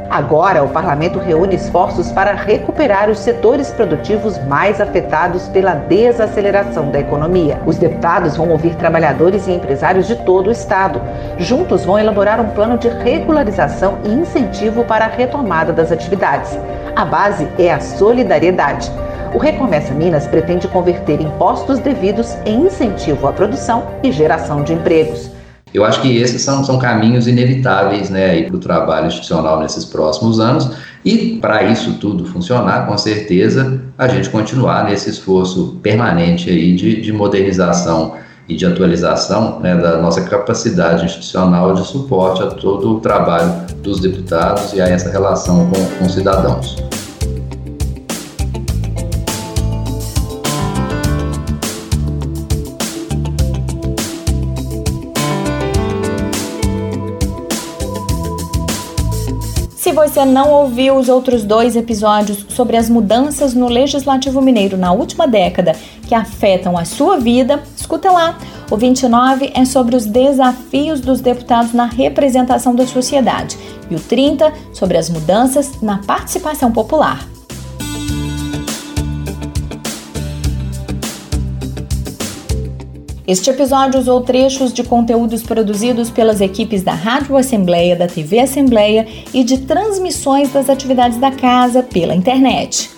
Agora, 0.10 0.64
o 0.64 0.70
parlamento 0.70 1.20
reúne 1.20 1.56
esforços 1.56 2.10
para 2.14 2.34
recuperar 2.34 3.10
os 3.10 3.20
setores 3.20 3.72
produtivos 3.72 4.38
mais 4.46 4.80
afetados 4.80 5.50
pela 5.50 5.74
desaceleração 5.74 6.90
da 6.90 7.00
economia. 7.02 7.60
Os 7.66 7.78
deputados 7.78 8.38
vão 8.38 8.50
ouvir 8.50 8.74
trabalhadores 8.76 9.46
e 9.48 9.52
empresários 9.52 10.08
de 10.08 10.16
todo 10.16 10.48
o 10.48 10.52
estado. 10.52 11.02
Juntos 11.38 11.84
vão 11.84 12.00
elaborar 12.00 12.40
um 12.40 12.52
plano 12.52 12.78
de 12.78 12.88
regularização 12.88 14.00
e 14.06 14.10
incentivo 14.10 14.86
para 14.86 15.06
a 15.06 15.10
retomada 15.10 15.74
das 15.74 15.92
atividades. 15.92 16.58
A 16.96 17.04
base 17.04 17.46
é 17.60 17.74
a 17.74 17.82
solidariedade. 17.82 18.90
O 19.38 19.40
Recomeça 19.40 19.94
Minas 19.94 20.26
pretende 20.26 20.68
converter 20.68 21.22
impostos 21.22 21.78
devidos 21.78 22.34
em 22.44 22.66
incentivo 22.66 23.28
à 23.28 23.32
produção 23.32 23.86
e 24.02 24.12
geração 24.12 24.64
de 24.64 24.74
empregos. 24.74 25.30
Eu 25.72 25.86
acho 25.86 26.02
que 26.02 26.18
esses 26.18 26.42
são, 26.42 26.64
são 26.64 26.80
caminhos 26.80 27.28
inevitáveis 27.28 28.10
né, 28.10 28.42
para 28.42 28.56
o 28.56 28.60
trabalho 28.60 29.06
institucional 29.06 29.60
nesses 29.60 29.86
próximos 29.86 30.40
anos. 30.40 30.72
E 31.06 31.38
para 31.40 31.62
isso 31.66 32.00
tudo 32.00 32.26
funcionar, 32.26 32.88
com 32.88 32.98
certeza, 32.98 33.80
a 33.96 34.08
gente 34.08 34.28
continuar 34.32 34.86
nesse 34.86 35.08
esforço 35.12 35.78
permanente 35.84 36.50
aí 36.50 36.76
de, 36.76 37.00
de 37.00 37.14
modernização 37.14 38.16
e 38.50 38.56
de 38.56 38.66
atualização 38.66 39.60
né, 39.60 39.76
da 39.76 39.98
nossa 40.02 40.24
capacidade 40.24 41.06
institucional 41.06 41.76
de 41.76 41.86
suporte 41.86 42.42
a 42.42 42.48
todo 42.48 42.96
o 42.96 43.00
trabalho 43.02 43.54
dos 43.84 44.00
deputados 44.00 44.74
e 44.74 44.82
a 44.82 44.90
essa 44.90 45.12
relação 45.12 45.70
com, 45.70 45.86
com 46.00 46.10
cidadãos. 46.10 46.88
Você 60.08 60.24
não 60.24 60.52
ouviu 60.52 60.96
os 60.96 61.10
outros 61.10 61.44
dois 61.44 61.76
episódios 61.76 62.46
sobre 62.48 62.78
as 62.78 62.90
mudanças 62.90 63.54
no 63.54 63.68
Legislativo 63.68 64.42
Mineiro 64.42 64.78
na 64.78 64.94
última 64.94 65.28
década 65.28 65.74
que 66.08 66.16
afetam 66.16 66.78
a 66.78 66.86
sua 66.86 67.18
vida, 67.20 67.62
escuta 67.76 68.10
lá. 68.10 68.38
O 68.72 68.78
29 68.78 69.52
é 69.54 69.66
sobre 69.66 69.98
os 69.98 70.06
desafios 70.06 71.02
dos 71.02 71.20
deputados 71.20 71.74
na 71.74 71.86
representação 71.86 72.74
da 72.74 72.88
sociedade 72.88 73.58
e 73.92 73.96
o 73.96 74.00
30 74.00 74.54
sobre 74.72 74.98
as 74.98 75.10
mudanças 75.10 75.82
na 75.82 75.98
participação 75.98 76.72
popular. 76.72 77.37
Este 83.28 83.50
episódio 83.50 84.00
usou 84.00 84.22
trechos 84.22 84.72
de 84.72 84.86
conteúdos 84.86 85.44
produzidos 85.44 86.10
pelas 86.10 86.40
equipes 86.40 86.82
da 86.82 86.94
Rádio 86.94 87.36
Assembleia, 87.36 87.94
da 87.94 88.08
TV 88.08 88.40
Assembleia 88.40 89.06
e 89.34 89.44
de 89.44 89.58
transmissões 89.58 90.54
das 90.54 90.70
atividades 90.70 91.20
da 91.20 91.30
casa 91.30 91.84
pela 91.84 92.16
internet. 92.16 92.97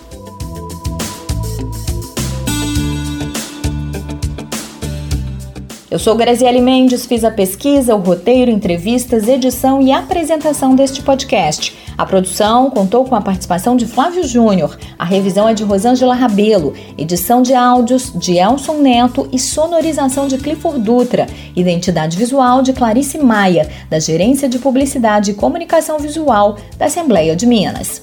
Eu 5.90 5.98
sou 5.98 6.14
Graziele 6.14 6.60
Mendes, 6.60 7.04
fiz 7.04 7.24
a 7.24 7.32
pesquisa, 7.32 7.96
o 7.96 7.98
roteiro, 7.98 8.48
entrevistas, 8.48 9.26
edição 9.26 9.82
e 9.82 9.90
apresentação 9.90 10.76
deste 10.76 11.02
podcast. 11.02 11.76
A 11.98 12.06
produção 12.06 12.70
contou 12.70 13.04
com 13.04 13.16
a 13.16 13.20
participação 13.20 13.74
de 13.74 13.86
Flávio 13.86 14.24
Júnior, 14.24 14.78
a 14.96 15.04
revisão 15.04 15.48
é 15.48 15.52
de 15.52 15.64
Rosângela 15.64 16.14
Rabelo, 16.14 16.74
edição 16.96 17.42
de 17.42 17.54
áudios 17.54 18.12
de 18.14 18.38
Elson 18.38 18.74
Neto 18.74 19.28
e 19.32 19.38
sonorização 19.38 20.28
de 20.28 20.38
Clifford 20.38 20.78
Dutra, 20.78 21.26
identidade 21.56 22.16
visual 22.16 22.62
de 22.62 22.72
Clarice 22.72 23.18
Maia, 23.18 23.68
da 23.90 23.98
Gerência 23.98 24.48
de 24.48 24.60
Publicidade 24.60 25.32
e 25.32 25.34
Comunicação 25.34 25.98
Visual 25.98 26.56
da 26.78 26.86
Assembleia 26.86 27.34
de 27.34 27.46
Minas. 27.46 28.00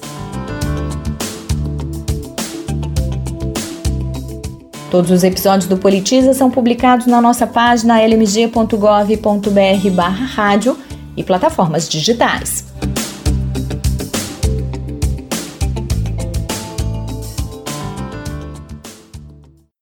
Todos 4.90 5.10
os 5.10 5.22
episódios 5.22 5.68
do 5.68 5.76
Politiza 5.76 6.32
são 6.32 6.50
publicados 6.50 7.04
na 7.06 7.20
nossa 7.20 7.46
página 7.46 8.00
lmg.gov.br/rádio 8.00 10.78
e 11.16 11.22
plataformas 11.22 11.88
digitais. 11.88 12.67